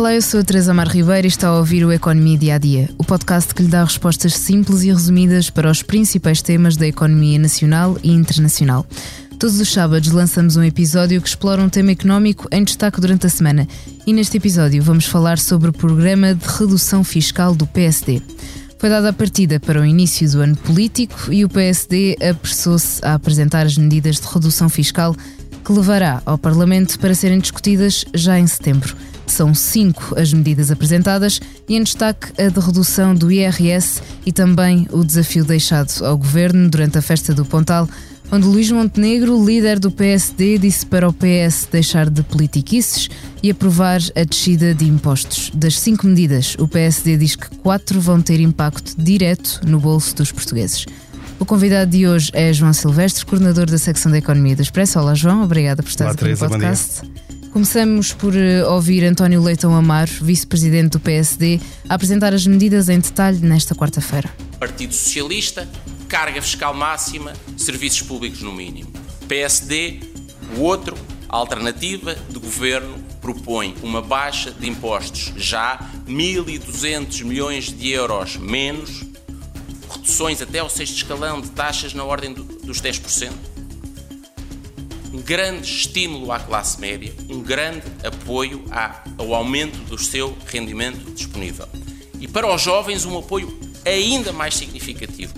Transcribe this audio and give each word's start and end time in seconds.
Olá, 0.00 0.14
eu 0.14 0.22
sou 0.22 0.40
a 0.40 0.42
Teresa 0.42 0.72
Mar 0.72 0.88
Ribeiro 0.88 1.26
e 1.26 1.28
está 1.28 1.48
a 1.48 1.58
ouvir 1.58 1.84
o 1.84 1.92
Economia 1.92 2.38
Dia 2.38 2.54
a 2.54 2.58
Dia, 2.58 2.88
o 2.96 3.04
podcast 3.04 3.54
que 3.54 3.62
lhe 3.62 3.68
dá 3.68 3.84
respostas 3.84 4.32
simples 4.32 4.82
e 4.82 4.88
resumidas 4.88 5.50
para 5.50 5.70
os 5.70 5.82
principais 5.82 6.40
temas 6.40 6.74
da 6.74 6.86
economia 6.86 7.38
nacional 7.38 7.98
e 8.02 8.10
internacional. 8.10 8.86
Todos 9.38 9.60
os 9.60 9.70
sábados 9.70 10.10
lançamos 10.10 10.56
um 10.56 10.62
episódio 10.62 11.20
que 11.20 11.28
explora 11.28 11.60
um 11.60 11.68
tema 11.68 11.90
económico 11.90 12.48
em 12.50 12.64
destaque 12.64 12.98
durante 12.98 13.26
a 13.26 13.28
semana. 13.28 13.68
E 14.06 14.14
neste 14.14 14.38
episódio 14.38 14.82
vamos 14.82 15.04
falar 15.04 15.38
sobre 15.38 15.68
o 15.68 15.72
programa 15.72 16.34
de 16.34 16.46
redução 16.46 17.04
fiscal 17.04 17.54
do 17.54 17.66
PSD. 17.66 18.22
Foi 18.78 18.88
dada 18.88 19.10
a 19.10 19.12
partida 19.12 19.60
para 19.60 19.82
o 19.82 19.84
início 19.84 20.26
do 20.30 20.40
ano 20.40 20.56
político 20.56 21.30
e 21.30 21.44
o 21.44 21.48
PSD 21.50 22.16
apressou-se 22.26 23.04
a 23.04 23.12
apresentar 23.12 23.66
as 23.66 23.76
medidas 23.76 24.18
de 24.18 24.26
redução 24.26 24.70
fiscal 24.70 25.14
que 25.64 25.72
levará 25.72 26.22
ao 26.24 26.38
Parlamento 26.38 26.98
para 26.98 27.14
serem 27.14 27.38
discutidas 27.38 28.04
já 28.14 28.38
em 28.38 28.46
setembro. 28.46 28.96
São 29.26 29.54
cinco 29.54 30.18
as 30.18 30.32
medidas 30.32 30.70
apresentadas 30.70 31.40
e 31.68 31.76
em 31.76 31.82
destaque 31.82 32.32
a 32.42 32.48
de 32.48 32.58
redução 32.58 33.14
do 33.14 33.30
IRS 33.30 34.02
e 34.26 34.32
também 34.32 34.88
o 34.90 35.04
desafio 35.04 35.44
deixado 35.44 36.04
ao 36.04 36.18
governo 36.18 36.68
durante 36.68 36.98
a 36.98 37.02
festa 37.02 37.32
do 37.32 37.44
Pontal, 37.44 37.88
onde 38.32 38.46
Luís 38.46 38.70
Montenegro, 38.70 39.44
líder 39.44 39.78
do 39.78 39.90
PSD, 39.90 40.58
disse 40.58 40.84
para 40.84 41.08
o 41.08 41.12
PS 41.12 41.68
deixar 41.70 42.08
de 42.08 42.22
politiquices 42.22 43.08
e 43.42 43.50
aprovar 43.50 44.00
a 44.16 44.24
descida 44.24 44.74
de 44.74 44.84
impostos. 44.84 45.50
Das 45.54 45.78
cinco 45.78 46.06
medidas, 46.06 46.56
o 46.58 46.68
PSD 46.68 47.16
diz 47.16 47.36
que 47.36 47.48
quatro 47.56 48.00
vão 48.00 48.20
ter 48.20 48.40
impacto 48.40 48.94
direto 48.96 49.60
no 49.64 49.80
bolso 49.80 50.14
dos 50.16 50.32
portugueses. 50.32 50.86
O 51.40 51.46
convidado 51.46 51.90
de 51.90 52.06
hoje 52.06 52.30
é 52.34 52.52
João 52.52 52.70
Silvestre, 52.74 53.24
coordenador 53.24 53.64
da 53.64 53.78
secção 53.78 54.12
da 54.12 54.18
Economia 54.18 54.54
do 54.54 54.60
Expresso. 54.60 54.98
Olá, 54.98 55.14
João, 55.14 55.42
obrigada 55.42 55.82
por 55.82 55.88
estar 55.88 56.08
aqui 56.08 56.18
Teresa, 56.18 56.44
no 56.44 56.50
podcast. 56.50 57.00
Começamos 57.50 58.12
por 58.12 58.34
uh, 58.34 58.70
ouvir 58.70 59.02
António 59.04 59.42
Leitão 59.42 59.74
Amaro, 59.74 60.10
vice-presidente 60.20 60.90
do 60.90 61.00
PSD, 61.00 61.58
a 61.88 61.94
apresentar 61.94 62.34
as 62.34 62.46
medidas 62.46 62.90
em 62.90 63.00
detalhe 63.00 63.38
nesta 63.40 63.74
quarta-feira. 63.74 64.28
Partido 64.58 64.92
Socialista, 64.92 65.66
carga 66.08 66.42
fiscal 66.42 66.74
máxima, 66.74 67.32
serviços 67.56 68.02
públicos 68.02 68.42
no 68.42 68.52
mínimo. 68.52 68.92
PSD, 69.26 69.98
o 70.58 70.60
outro, 70.60 70.94
a 71.26 71.36
alternativa 71.38 72.14
de 72.28 72.38
governo, 72.38 72.98
propõe 73.22 73.74
uma 73.82 74.02
baixa 74.02 74.50
de 74.50 74.68
impostos 74.68 75.32
já 75.38 75.90
1.200 76.06 77.24
milhões 77.24 77.72
de 77.72 77.88
euros 77.88 78.36
menos 78.36 79.09
reduções 80.00 80.40
até 80.40 80.58
ao 80.58 80.70
sexto 80.70 80.96
escalão 80.96 81.40
de 81.40 81.50
taxas 81.50 81.92
na 81.94 82.04
ordem 82.04 82.32
do, 82.32 82.42
dos 82.44 82.80
10%. 82.80 83.30
Um 85.12 85.20
grande 85.20 85.66
estímulo 85.66 86.32
à 86.32 86.38
classe 86.38 86.80
média, 86.80 87.12
um 87.28 87.40
grande 87.40 87.82
apoio 88.04 88.64
à, 88.70 89.02
ao 89.18 89.34
aumento 89.34 89.78
do 89.84 89.98
seu 89.98 90.36
rendimento 90.46 91.12
disponível. 91.14 91.68
E 92.20 92.28
para 92.28 92.52
os 92.52 92.62
jovens, 92.62 93.04
um 93.04 93.18
apoio 93.18 93.58
ainda 93.84 94.32
mais 94.32 94.54
significativo. 94.54 95.34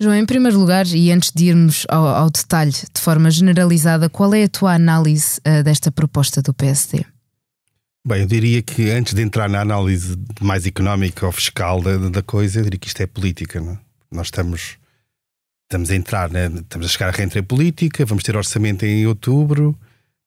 João, 0.00 0.16
em 0.16 0.26
primeiro 0.26 0.58
lugar, 0.58 0.86
e 0.86 1.12
antes 1.12 1.30
de 1.34 1.46
irmos 1.46 1.86
ao, 1.88 2.06
ao 2.06 2.30
detalhe 2.30 2.72
de 2.72 3.00
forma 3.00 3.30
generalizada, 3.30 4.08
qual 4.08 4.34
é 4.34 4.44
a 4.44 4.48
tua 4.48 4.74
análise 4.74 5.40
uh, 5.46 5.62
desta 5.62 5.92
proposta 5.92 6.42
do 6.42 6.52
PSD? 6.52 7.04
Bem, 8.06 8.20
eu 8.20 8.26
diria 8.26 8.60
que 8.60 8.90
antes 8.90 9.14
de 9.14 9.22
entrar 9.22 9.48
na 9.48 9.62
análise 9.62 10.18
mais 10.38 10.66
económica 10.66 11.24
ou 11.24 11.32
fiscal 11.32 11.80
da, 11.80 11.96
da 11.96 12.22
coisa, 12.22 12.60
eu 12.60 12.64
diria 12.64 12.78
que 12.78 12.86
isto 12.86 13.00
é 13.00 13.06
política. 13.06 13.58
Não? 13.58 13.72
É? 13.72 13.78
Nós 14.12 14.26
estamos, 14.26 14.76
estamos 15.62 15.90
a 15.90 15.96
entrar, 15.96 16.30
né? 16.30 16.50
estamos 16.54 16.86
a 16.86 16.90
chegar 16.90 17.08
à 17.08 17.12
reentrée 17.12 17.42
política, 17.42 18.04
vamos 18.04 18.22
ter 18.22 18.36
orçamento 18.36 18.84
em 18.84 19.06
outubro, 19.06 19.74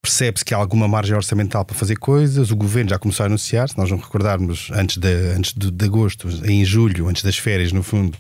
percebe-se 0.01 0.43
que 0.43 0.55
há 0.55 0.57
alguma 0.57 0.87
margem 0.87 1.15
orçamental 1.15 1.63
para 1.63 1.75
fazer 1.75 1.97
coisas, 1.97 2.49
o 2.49 2.55
governo 2.55 2.89
já 2.89 2.97
começou 2.97 3.23
a 3.23 3.27
anunciar, 3.27 3.69
se 3.69 3.77
nós 3.77 3.91
não 3.91 3.99
recordarmos, 3.99 4.71
antes 4.73 4.97
de, 4.97 5.13
antes 5.37 5.53
de, 5.53 5.69
de 5.69 5.85
agosto, 5.85 6.27
em 6.45 6.65
julho, 6.65 7.07
antes 7.07 7.21
das 7.21 7.37
férias, 7.37 7.71
no 7.71 7.83
fundo, 7.83 8.17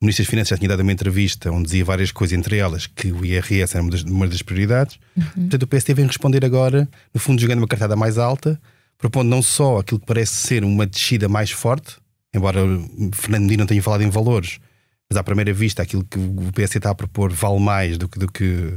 o 0.00 0.04
Ministro 0.04 0.22
das 0.22 0.30
Finanças 0.30 0.50
já 0.50 0.56
tinha 0.56 0.68
dado 0.68 0.80
uma 0.80 0.92
entrevista 0.92 1.50
onde 1.50 1.64
dizia 1.64 1.84
várias 1.84 2.12
coisas, 2.12 2.38
entre 2.38 2.58
elas 2.58 2.86
que 2.86 3.10
o 3.10 3.24
IRS 3.24 3.74
era 3.74 3.82
uma 3.82 3.90
das, 3.90 4.02
uma 4.02 4.28
das 4.28 4.40
prioridades. 4.40 5.00
Uhum. 5.16 5.24
Portanto, 5.24 5.62
o 5.64 5.66
PSD 5.66 5.94
vem 5.94 6.06
responder 6.06 6.44
agora, 6.44 6.88
no 7.12 7.20
fundo, 7.20 7.42
jogando 7.42 7.58
uma 7.58 7.66
cartada 7.66 7.96
mais 7.96 8.16
alta 8.16 8.58
propondo 9.00 9.28
não 9.28 9.42
só 9.42 9.78
aquilo 9.78 9.98
que 9.98 10.06
parece 10.06 10.34
ser 10.34 10.62
uma 10.62 10.86
descida 10.86 11.28
mais 11.28 11.50
forte, 11.50 11.96
embora 12.34 12.60
Fernando 13.14 13.42
Medina 13.42 13.62
não 13.62 13.66
tenha 13.66 13.82
falado 13.82 14.02
em 14.02 14.10
valores, 14.10 14.60
mas 15.08 15.16
à 15.16 15.24
primeira 15.24 15.52
vista 15.52 15.82
aquilo 15.82 16.04
que 16.04 16.18
o 16.18 16.52
PS 16.52 16.76
está 16.76 16.90
a 16.90 16.94
propor 16.94 17.32
vale 17.32 17.58
mais 17.58 17.96
do 17.96 18.08
que, 18.08 18.18
do 18.18 18.30
que, 18.30 18.74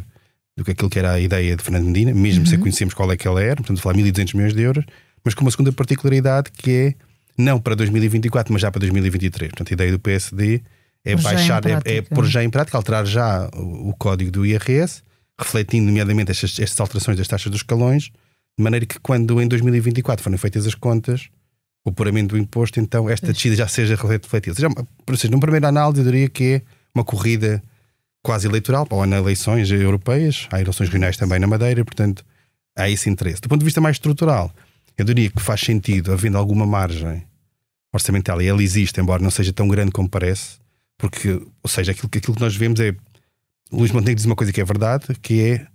do 0.57 0.63
que 0.63 0.71
aquilo 0.71 0.89
que 0.89 0.97
era 0.97 1.11
a 1.11 1.19
ideia 1.19 1.55
de 1.55 1.61
Fernando 1.61 1.85
Medina, 1.85 2.13
mesmo 2.13 2.41
uhum. 2.41 2.49
sem 2.49 2.57
conhecermos 2.57 2.93
qual 2.93 3.11
é 3.11 3.17
que 3.17 3.27
ela 3.27 3.43
era, 3.43 3.57
portanto, 3.57 3.81
falar 3.81 3.95
1.200 3.95 4.33
milhões 4.33 4.53
de 4.53 4.61
euros, 4.61 4.85
mas 5.23 5.33
com 5.33 5.41
uma 5.41 5.51
segunda 5.51 5.71
particularidade 5.71 6.51
que 6.51 6.71
é 6.71 6.95
não 7.37 7.59
para 7.59 7.75
2024, 7.75 8.53
mas 8.53 8.61
já 8.61 8.71
para 8.71 8.79
2023. 8.79 9.51
Portanto, 9.51 9.71
a 9.71 9.73
ideia 9.73 9.91
do 9.91 9.99
PSD 9.99 10.61
é 11.03 11.15
por 11.15 11.23
baixar, 11.23 11.61
é, 11.65 11.97
é 11.97 12.01
pôr 12.01 12.25
já 12.25 12.43
em 12.43 12.49
prática, 12.49 12.77
alterar 12.77 13.05
já 13.05 13.49
o, 13.53 13.89
o 13.89 13.95
código 13.97 14.31
do 14.31 14.45
IRS, 14.45 15.01
refletindo, 15.37 15.87
nomeadamente, 15.87 16.31
estas, 16.31 16.57
estas 16.59 16.79
alterações 16.79 17.17
das 17.17 17.27
taxas 17.27 17.51
dos 17.51 17.59
escalões 17.59 18.11
de 18.57 18.63
maneira 18.63 18.85
que 18.85 18.99
quando 18.99 19.41
em 19.41 19.47
2024 19.47 20.23
forem 20.23 20.37
feitas 20.37 20.67
as 20.67 20.75
contas, 20.75 21.29
o 21.85 21.91
puramente 21.91 22.27
do 22.27 22.37
imposto, 22.37 22.79
então 22.79 23.09
esta 23.09 23.33
descida 23.33 23.55
já 23.55 23.67
seja 23.67 23.95
refletida. 23.95 24.51
Ou 24.51 24.55
seja, 24.55 24.87
por 25.05 25.17
seja, 25.17 25.31
numa 25.31 25.41
primeira 25.41 25.67
análise, 25.67 25.99
eu 25.99 26.05
diria 26.05 26.29
que 26.29 26.43
é 26.43 26.61
uma 26.95 27.03
corrida 27.03 27.61
quase 28.21 28.47
eleitoral, 28.47 28.87
ou 28.89 29.03
há 29.03 29.07
eleições 29.07 29.69
europeias, 29.69 30.47
há 30.51 30.61
eleições 30.61 30.87
regionais 30.87 31.17
também 31.17 31.39
na 31.39 31.47
Madeira, 31.47 31.83
portanto 31.83 32.23
há 32.75 32.89
esse 32.89 33.09
interesse. 33.09 33.41
Do 33.41 33.49
ponto 33.49 33.59
de 33.59 33.65
vista 33.65 33.81
mais 33.81 33.97
estrutural, 33.97 34.53
eu 34.97 35.03
diria 35.03 35.29
que 35.29 35.41
faz 35.41 35.61
sentido, 35.61 36.13
havendo 36.13 36.37
alguma 36.37 36.65
margem 36.65 37.23
orçamental, 37.91 38.41
e 38.41 38.47
ela 38.47 38.63
existe, 38.63 38.99
embora 38.99 39.21
não 39.21 39.29
seja 39.29 39.51
tão 39.51 39.67
grande 39.67 39.91
como 39.91 40.09
parece, 40.09 40.57
porque, 40.97 41.29
ou 41.31 41.69
seja, 41.69 41.91
aquilo, 41.91 42.07
aquilo 42.07 42.35
que 42.35 42.41
nós 42.41 42.55
vemos 42.55 42.79
é. 42.79 42.95
Luís 43.71 43.91
Montenegro 43.91 44.15
diz 44.15 44.25
uma 44.25 44.35
coisa 44.35 44.53
que 44.53 44.61
é 44.61 44.63
verdade, 44.63 45.07
que 45.21 45.41
é 45.41 45.67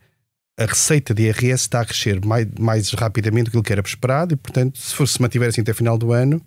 a 0.59 0.67
receita 0.67 1.15
de 1.15 1.23
IRS 1.23 1.63
está 1.63 1.81
a 1.81 1.85
crescer 1.85 2.25
mais, 2.25 2.47
mais 2.59 2.91
rapidamente 2.91 3.51
do 3.51 3.63
que 3.63 3.73
era 3.73 3.81
esperado 3.81 4.35
e, 4.35 4.37
portanto, 4.37 4.77
se 4.77 4.93
for 4.93 5.07
se 5.07 5.23
mantiver 5.23 5.49
assim 5.49 5.61
até 5.61 5.71
o 5.71 5.75
final 5.75 5.97
do 5.97 6.13
ano, 6.13 6.43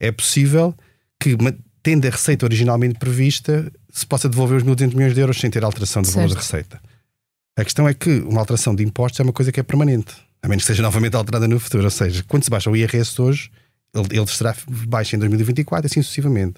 é 0.00 0.10
possível 0.10 0.74
que, 1.20 1.36
tendo 1.82 2.06
a 2.06 2.10
receita 2.10 2.46
originalmente 2.46 2.98
prevista, 2.98 3.70
se 3.92 4.06
possa 4.06 4.26
devolver 4.26 4.56
os 4.56 4.64
1.200 4.64 4.94
milhões 4.94 5.14
de 5.14 5.20
euros 5.20 5.38
sem 5.38 5.50
ter 5.50 5.62
alteração 5.62 6.00
de 6.00 6.10
valor 6.10 6.30
da 6.30 6.36
receita. 6.36 6.80
A 7.58 7.64
questão 7.64 7.86
é 7.86 7.92
que 7.92 8.20
uma 8.20 8.40
alteração 8.40 8.74
de 8.74 8.82
impostos 8.82 9.20
é 9.20 9.22
uma 9.22 9.32
coisa 9.32 9.52
que 9.52 9.60
é 9.60 9.62
permanente, 9.62 10.14
a 10.42 10.48
menos 10.48 10.64
que 10.64 10.68
seja 10.68 10.82
novamente 10.82 11.14
alterada 11.14 11.46
no 11.46 11.60
futuro. 11.60 11.84
Ou 11.84 11.90
seja, 11.90 12.24
quando 12.26 12.44
se 12.44 12.50
baixa 12.50 12.70
o 12.70 12.76
IRS 12.76 13.20
hoje, 13.20 13.50
ele, 13.94 14.18
ele 14.18 14.26
será 14.26 14.56
baixo 14.88 15.14
em 15.14 15.18
2024 15.18 15.86
e 15.86 15.88
assim 15.88 16.02
sucessivamente. 16.02 16.54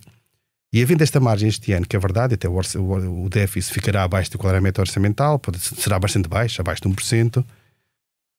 E 0.72 0.82
havendo 0.82 1.02
esta 1.02 1.18
margem 1.18 1.48
este 1.48 1.72
ano, 1.72 1.86
que 1.86 1.96
é 1.96 1.98
verdade, 1.98 2.34
até 2.34 2.48
o, 2.48 2.52
o, 2.52 3.24
o 3.24 3.28
déficit 3.28 3.72
ficará 3.72 4.02
abaixo 4.02 4.30
do 4.30 4.60
meta 4.60 4.82
orçamental, 4.82 5.38
pode, 5.38 5.58
será 5.58 5.98
bastante 5.98 6.28
baixo, 6.28 6.60
abaixo 6.60 6.82
de 6.82 6.88
1%. 6.88 7.44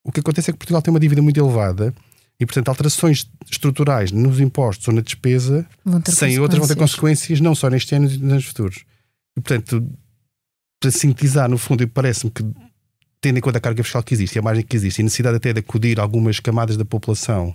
O 0.04 0.12
que 0.12 0.20
acontece 0.20 0.50
é 0.50 0.54
que 0.54 0.60
Portugal 0.60 0.82
tem 0.82 0.94
uma 0.94 1.00
dívida 1.00 1.22
muito 1.22 1.40
elevada 1.40 1.94
e, 2.40 2.46
portanto, 2.46 2.70
alterações 2.70 3.30
estruturais 3.50 4.12
nos 4.12 4.40
impostos 4.40 4.88
ou 4.88 4.94
na 4.94 5.02
despesa, 5.02 5.68
sem 6.06 6.40
outras, 6.40 6.60
vão 6.60 6.68
ter 6.68 6.76
consequências 6.76 7.42
não 7.42 7.56
só 7.56 7.70
neste 7.70 7.96
ano, 7.96 8.06
mas 8.06 8.18
nos 8.18 8.46
futuros. 8.46 8.86
E, 9.36 9.42
portanto, 9.42 9.90
para 10.80 10.92
sintetizar, 10.92 11.50
no 11.50 11.58
fundo, 11.58 11.86
parece-me 11.88 12.32
que, 12.32 12.46
tendo 13.20 13.38
em 13.38 13.42
conta 13.42 13.58
a 13.58 13.62
carga 13.62 13.84
fiscal 13.84 14.04
que 14.04 14.14
existe 14.14 14.36
e 14.36 14.40
a 14.40 14.42
margem 14.42 14.64
que 14.64 14.76
existe, 14.76 15.00
e 15.00 15.02
a 15.02 15.04
necessidade 15.04 15.36
até 15.36 15.52
de 15.52 15.60
acudir 15.60 16.00
algumas 16.00 16.40
camadas 16.40 16.78
da 16.78 16.86
população 16.86 17.54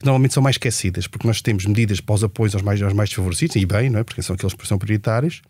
que 0.00 0.06
normalmente 0.06 0.32
são 0.32 0.42
mais 0.42 0.54
esquecidas, 0.54 1.06
porque 1.06 1.26
nós 1.26 1.42
temos 1.42 1.66
medidas 1.66 2.00
para 2.00 2.14
os 2.14 2.24
apoios 2.24 2.54
aos 2.54 2.62
mais, 2.62 2.80
aos 2.80 2.94
mais 2.94 3.10
desfavorecidos, 3.10 3.54
e 3.56 3.66
bem, 3.66 3.90
não 3.90 4.00
é? 4.00 4.04
porque 4.04 4.22
são 4.22 4.34
aqueles 4.34 4.54
que 4.54 4.66
são 4.66 4.78
prioritários, 4.78 5.42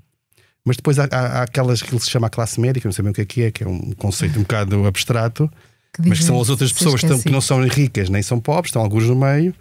mas 0.64 0.76
depois 0.76 0.98
há, 0.98 1.08
há, 1.10 1.38
há 1.38 1.42
aquelas 1.42 1.80
que 1.80 1.96
se 2.00 2.10
chama 2.10 2.26
a 2.26 2.30
classe 2.30 2.60
média, 2.60 2.80
que 2.80 2.86
não 2.86 2.92
sabem 2.92 3.12
o 3.12 3.14
que 3.14 3.20
é 3.20 3.24
que 3.24 3.42
é, 3.42 3.50
que 3.52 3.62
é 3.62 3.68
um 3.68 3.92
conceito 3.92 4.38
um 4.40 4.42
bocado 4.42 4.84
abstrato, 4.86 5.48
que 5.94 6.08
mas 6.08 6.18
que 6.18 6.24
são 6.24 6.40
as 6.40 6.50
outras 6.50 6.72
pessoas 6.72 7.00
que, 7.00 7.06
estão, 7.06 7.20
que 7.20 7.30
não 7.30 7.40
são 7.40 7.64
ricas 7.64 8.10
nem 8.10 8.22
são 8.22 8.40
pobres, 8.40 8.70
estão 8.70 8.82
alguns 8.82 9.04
no 9.04 9.14
meio 9.14 9.54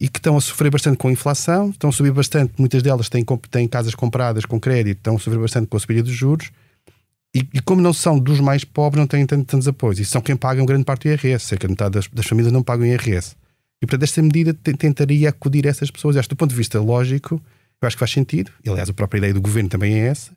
e 0.00 0.08
que 0.08 0.18
estão 0.18 0.36
a 0.36 0.40
sofrer 0.40 0.70
bastante 0.70 0.96
com 0.96 1.06
a 1.06 1.12
inflação, 1.12 1.70
estão 1.70 1.90
a 1.90 1.92
subir 1.92 2.12
bastante, 2.12 2.52
muitas 2.58 2.82
delas 2.82 3.08
têm, 3.08 3.24
têm 3.50 3.68
casas 3.68 3.94
compradas 3.94 4.44
com 4.44 4.58
crédito, 4.58 4.98
estão 4.98 5.14
a 5.14 5.18
sofrer 5.18 5.38
bastante 5.38 5.68
com 5.68 5.76
a 5.76 5.80
subida 5.80 6.02
dos 6.02 6.12
juros. 6.12 6.50
E, 7.34 7.46
e, 7.54 7.60
como 7.60 7.80
não 7.80 7.92
são 7.92 8.18
dos 8.18 8.38
mais 8.38 8.64
pobres, 8.64 9.00
não 9.00 9.06
têm 9.06 9.26
tantos, 9.26 9.46
tantos 9.46 9.66
apoios. 9.66 9.98
E 9.98 10.04
são 10.04 10.20
quem 10.20 10.36
pagam 10.36 10.64
grande 10.64 10.84
parte 10.84 11.08
do 11.08 11.08
IRS. 11.08 11.46
Cerca 11.46 11.66
de 11.66 11.72
metade 11.72 11.94
das, 11.94 12.06
das 12.06 12.26
famílias 12.26 12.52
não 12.52 12.62
pagam 12.62 12.86
IRS. 12.86 13.34
E, 13.84 13.86
portanto, 13.86 14.04
esta 14.04 14.22
medida 14.22 14.54
tentaria 14.54 15.28
acudir 15.28 15.66
a 15.66 15.70
essas 15.70 15.90
pessoas. 15.90 16.16
Acho, 16.16 16.30
do 16.30 16.36
ponto 16.36 16.50
de 16.50 16.56
vista 16.56 16.80
lógico, 16.80 17.34
eu 17.82 17.86
acho 17.86 17.96
que 17.96 18.00
faz 18.00 18.10
sentido. 18.10 18.50
E, 18.64 18.70
aliás, 18.70 18.88
a 18.88 18.94
própria 18.94 19.18
ideia 19.18 19.34
do 19.34 19.42
governo 19.42 19.68
também 19.68 20.00
é 20.00 20.06
essa. 20.06 20.32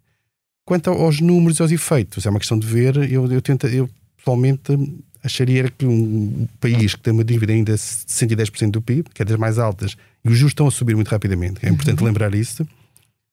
Quanto 0.65 0.89
aos 0.89 1.21
números 1.21 1.59
e 1.59 1.61
aos 1.61 1.71
efeitos, 1.71 2.25
é 2.25 2.29
uma 2.29 2.39
questão 2.39 2.59
de 2.59 2.67
ver. 2.67 2.97
Eu, 3.09 3.31
eu, 3.31 3.41
tento, 3.41 3.65
eu 3.67 3.89
pessoalmente 4.17 4.77
acharia 5.23 5.69
que 5.69 5.85
um 5.85 6.45
país 6.59 6.93
que 6.93 6.99
tem 6.99 7.13
uma 7.13 7.23
dívida 7.23 7.53
ainda 7.53 7.71
de 7.71 7.79
110% 7.79 8.71
do 8.71 8.81
PIB, 8.81 9.09
que 9.13 9.21
é 9.21 9.25
das 9.25 9.37
mais 9.37 9.57
altas, 9.57 9.95
e 10.25 10.29
os 10.29 10.37
juros 10.37 10.51
estão 10.51 10.67
a 10.67 10.71
subir 10.71 10.95
muito 10.95 11.07
rapidamente, 11.07 11.65
é 11.65 11.69
importante 11.69 11.99
uhum. 11.99 12.05
lembrar 12.05 12.35
isso, 12.35 12.67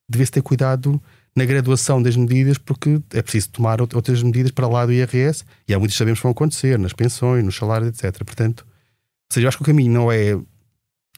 devia-se 0.08 0.32
ter 0.32 0.42
cuidado 0.42 1.02
na 1.36 1.44
graduação 1.44 2.00
das 2.00 2.16
medidas, 2.16 2.56
porque 2.56 3.00
é 3.12 3.20
preciso 3.20 3.50
tomar 3.50 3.80
outras 3.80 4.22
medidas 4.22 4.52
para 4.52 4.68
lá 4.68 4.86
do 4.86 4.92
IRS, 4.92 5.44
e 5.68 5.74
há 5.74 5.78
muitas 5.78 5.94
que 5.94 5.98
sabemos 5.98 6.20
que 6.20 6.22
vão 6.22 6.32
acontecer, 6.32 6.78
nas 6.78 6.92
pensões, 6.92 7.44
nos 7.44 7.56
salários, 7.56 7.88
etc. 7.88 8.24
Portanto, 8.24 8.64
seja, 9.32 9.44
eu 9.44 9.48
acho 9.48 9.56
que 9.58 9.62
o 9.62 9.66
caminho 9.66 9.92
não 9.92 10.10
é, 10.12 10.38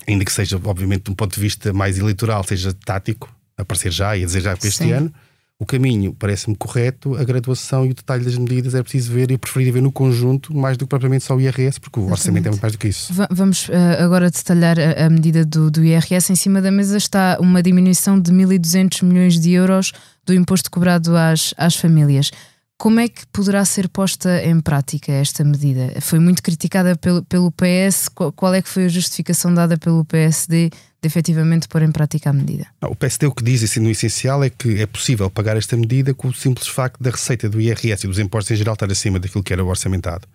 ainda 0.06 0.24
que 0.24 0.32
seja, 0.32 0.60
obviamente, 0.64 1.04
de 1.04 1.10
um 1.10 1.14
ponto 1.14 1.34
de 1.34 1.40
vista 1.40 1.72
mais 1.72 1.98
eleitoral, 1.98 2.42
seja 2.44 2.72
tático, 2.84 3.34
aparecer 3.56 3.90
já 3.92 4.16
e 4.16 4.22
a 4.22 4.26
dizer 4.26 4.40
já 4.42 4.56
para 4.56 4.68
este 4.68 4.84
Sim. 4.84 4.92
ano. 4.92 5.12
O 5.58 5.64
caminho 5.64 6.12
parece-me 6.12 6.54
correto, 6.54 7.16
a 7.16 7.24
graduação 7.24 7.86
e 7.86 7.90
o 7.90 7.94
detalhe 7.94 8.22
das 8.22 8.36
medidas 8.36 8.74
é 8.74 8.82
preciso 8.82 9.10
ver 9.10 9.30
e 9.30 9.34
eu 9.34 9.38
preferia 9.38 9.72
ver 9.72 9.80
no 9.80 9.90
conjunto 9.90 10.54
mais 10.54 10.76
do 10.76 10.84
que 10.84 10.90
propriamente 10.90 11.24
só 11.24 11.34
o 11.34 11.40
IRS, 11.40 11.80
porque 11.80 11.98
o 11.98 12.10
orçamento 12.10 12.44
é 12.46 12.50
muito 12.50 12.60
mais 12.60 12.72
do 12.74 12.78
que 12.78 12.88
isso. 12.88 13.10
Va- 13.14 13.26
Vamos 13.30 13.70
eh, 13.70 14.02
agora 14.02 14.30
detalhar 14.30 14.76
a, 14.78 15.06
a 15.06 15.08
medida 15.08 15.46
do, 15.46 15.70
do 15.70 15.82
IRS. 15.82 16.30
Em 16.30 16.36
cima 16.36 16.60
da 16.60 16.70
mesa 16.70 16.98
está 16.98 17.38
uma 17.40 17.62
diminuição 17.62 18.20
de 18.20 18.30
1.200 18.32 19.02
milhões 19.02 19.40
de 19.40 19.50
euros 19.52 19.92
do 20.26 20.34
imposto 20.34 20.70
cobrado 20.70 21.16
às, 21.16 21.54
às 21.56 21.74
famílias. 21.74 22.30
Como 22.78 23.00
é 23.00 23.08
que 23.08 23.26
poderá 23.28 23.64
ser 23.64 23.88
posta 23.88 24.42
em 24.44 24.60
prática 24.60 25.10
esta 25.10 25.42
medida? 25.42 25.98
Foi 26.02 26.18
muito 26.18 26.42
criticada 26.42 26.94
pelo, 26.96 27.22
pelo 27.24 27.50
PS. 27.50 28.08
Qual, 28.08 28.52
é 28.54 28.60
que 28.60 28.68
foi 28.68 28.84
a 28.84 28.88
justificação 28.88 29.52
dada 29.52 29.78
pelo 29.78 30.04
PSD 30.04 30.68
de 30.68 31.06
efetivamente 31.06 31.68
pôr 31.68 31.80
em 31.82 31.90
prática 31.90 32.28
a 32.28 32.32
medida? 32.34 32.66
O 32.82 32.94
PSD 32.94 33.26
o 33.26 33.32
que 33.32 33.42
diz, 33.42 33.62
assim, 33.62 33.80
no 33.80 33.88
essencial, 33.90 34.44
é 34.44 34.50
que 34.50 34.78
é 34.80 34.86
possível 34.86 35.30
pagar 35.30 35.56
esta 35.56 35.74
medida 35.74 36.12
com 36.12 36.28
o 36.28 36.34
simples 36.34 36.68
facto 36.68 37.02
da 37.02 37.10
receita 37.10 37.48
do 37.48 37.58
IRS 37.60 38.04
e 38.04 38.08
dos 38.08 38.18
impostos 38.18 38.50
em 38.50 38.56
geral 38.56 38.74
estar 38.74 38.90
acima 38.92 39.18
daquilo 39.18 39.42
que 39.42 39.54
era 39.54 39.64
o 39.64 39.68
orçamentado. 39.68 40.28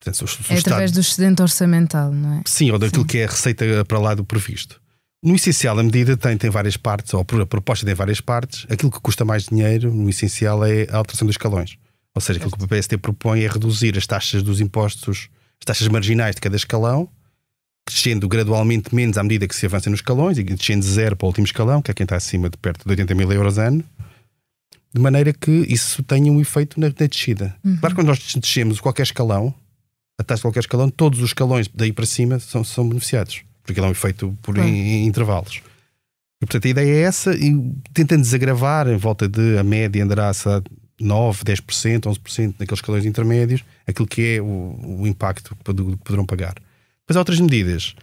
Portanto, 0.00 0.24
É 0.24 0.54
Estado- 0.54 0.58
através 0.58 0.92
do 0.92 1.00
excedente 1.00 1.40
orçamental, 1.42 2.12
não 2.12 2.34
é? 2.34 2.42
Sim, 2.46 2.70
ou 2.70 2.78
daquilo 2.78 3.02
Sim. 3.02 3.08
que 3.08 3.18
é 3.18 3.24
a 3.24 3.28
receita 3.28 3.84
para 3.86 3.98
lá 3.98 4.14
do 4.14 4.24
previsto. 4.24 4.80
No 5.22 5.34
essencial, 5.34 5.78
a 5.78 5.82
medida 5.82 6.16
tem, 6.16 6.36
tem 6.36 6.48
várias 6.48 6.76
partes, 6.76 7.12
ou 7.12 7.20
a 7.20 7.46
proposta 7.46 7.84
tem 7.84 7.94
várias 7.94 8.20
partes. 8.20 8.66
Aquilo 8.70 8.90
que 8.90 9.00
custa 9.00 9.24
mais 9.24 9.44
dinheiro, 9.44 9.92
no 9.92 10.08
essencial, 10.08 10.64
é 10.64 10.86
a 10.90 10.96
alteração 10.96 11.26
dos 11.26 11.34
escalões. 11.34 11.76
Ou 12.14 12.20
seja, 12.20 12.38
aquilo 12.38 12.56
que 12.56 12.64
o 12.64 12.68
PSD 12.68 12.98
propõe 12.98 13.42
é 13.42 13.48
reduzir 13.48 13.96
as 13.98 14.06
taxas 14.06 14.42
dos 14.42 14.60
impostos, 14.60 15.28
as 15.60 15.64
taxas 15.64 15.88
marginais 15.88 16.36
de 16.36 16.40
cada 16.40 16.56
escalão, 16.56 17.08
descendo 17.88 18.28
gradualmente 18.28 18.94
menos 18.94 19.18
à 19.18 19.22
medida 19.22 19.48
que 19.48 19.56
se 19.56 19.66
avança 19.66 19.90
nos 19.90 19.98
escalões, 19.98 20.38
e 20.38 20.44
descendo 20.44 20.84
de 20.84 20.90
zero 20.90 21.16
para 21.16 21.26
o 21.26 21.28
último 21.28 21.46
escalão, 21.46 21.82
que 21.82 21.90
é 21.90 21.94
quem 21.94 22.04
está 22.04 22.16
acima 22.16 22.48
de 22.48 22.56
perto 22.56 22.84
de 22.84 22.90
80 22.90 23.14
mil 23.14 23.32
euros 23.32 23.58
ano, 23.58 23.84
de 24.94 25.00
maneira 25.00 25.32
que 25.32 25.50
isso 25.68 26.02
tenha 26.02 26.32
um 26.32 26.40
efeito 26.40 26.78
na, 26.78 26.88
na 26.88 27.06
descida. 27.06 27.56
Claro 27.80 27.94
que 27.94 28.00
quando 28.00 28.08
nós 28.08 28.18
descemos 28.36 28.80
qualquer 28.80 29.02
escalão, 29.02 29.52
a 30.20 30.22
taxa 30.22 30.38
de 30.40 30.42
qualquer 30.42 30.60
escalão, 30.60 30.90
todos 30.90 31.20
os 31.20 31.30
escalões 31.30 31.68
daí 31.72 31.92
para 31.92 32.06
cima 32.06 32.38
são, 32.38 32.62
são 32.62 32.88
beneficiados, 32.88 33.42
porque 33.68 33.80
ele 33.80 33.86
é 33.86 33.88
um 33.90 33.92
efeito 33.92 34.36
por 34.42 34.54
Claro. 34.54 34.68
intervalos. 34.70 35.60
E, 36.40 36.46
portanto, 36.46 36.66
a 36.66 36.68
ideia 36.70 36.90
é 36.94 37.00
essa, 37.00 37.34
e 37.34 37.72
tentando 37.92 38.22
desagravar 38.22 38.88
em 38.88 38.96
volta 38.96 39.28
de 39.28 39.58
a 39.58 39.64
média 39.64 40.02
andará 40.02 40.30
a 40.30 40.62
9, 41.00 41.44
10%, 41.44 42.06
11% 42.06 42.54
naqueles 42.58 42.78
escalões 42.78 43.04
intermédios, 43.04 43.62
aquilo 43.86 44.06
que 44.06 44.36
é 44.36 44.40
o, 44.40 45.00
o 45.02 45.06
impacto 45.06 45.54
que 45.56 45.62
pod- 45.64 45.96
que 45.96 46.04
poderão 46.04 46.24
pagar. 46.24 46.54
Depois 47.00 47.16
há 47.16 47.20
outras 47.20 47.40
medidas 47.40 47.94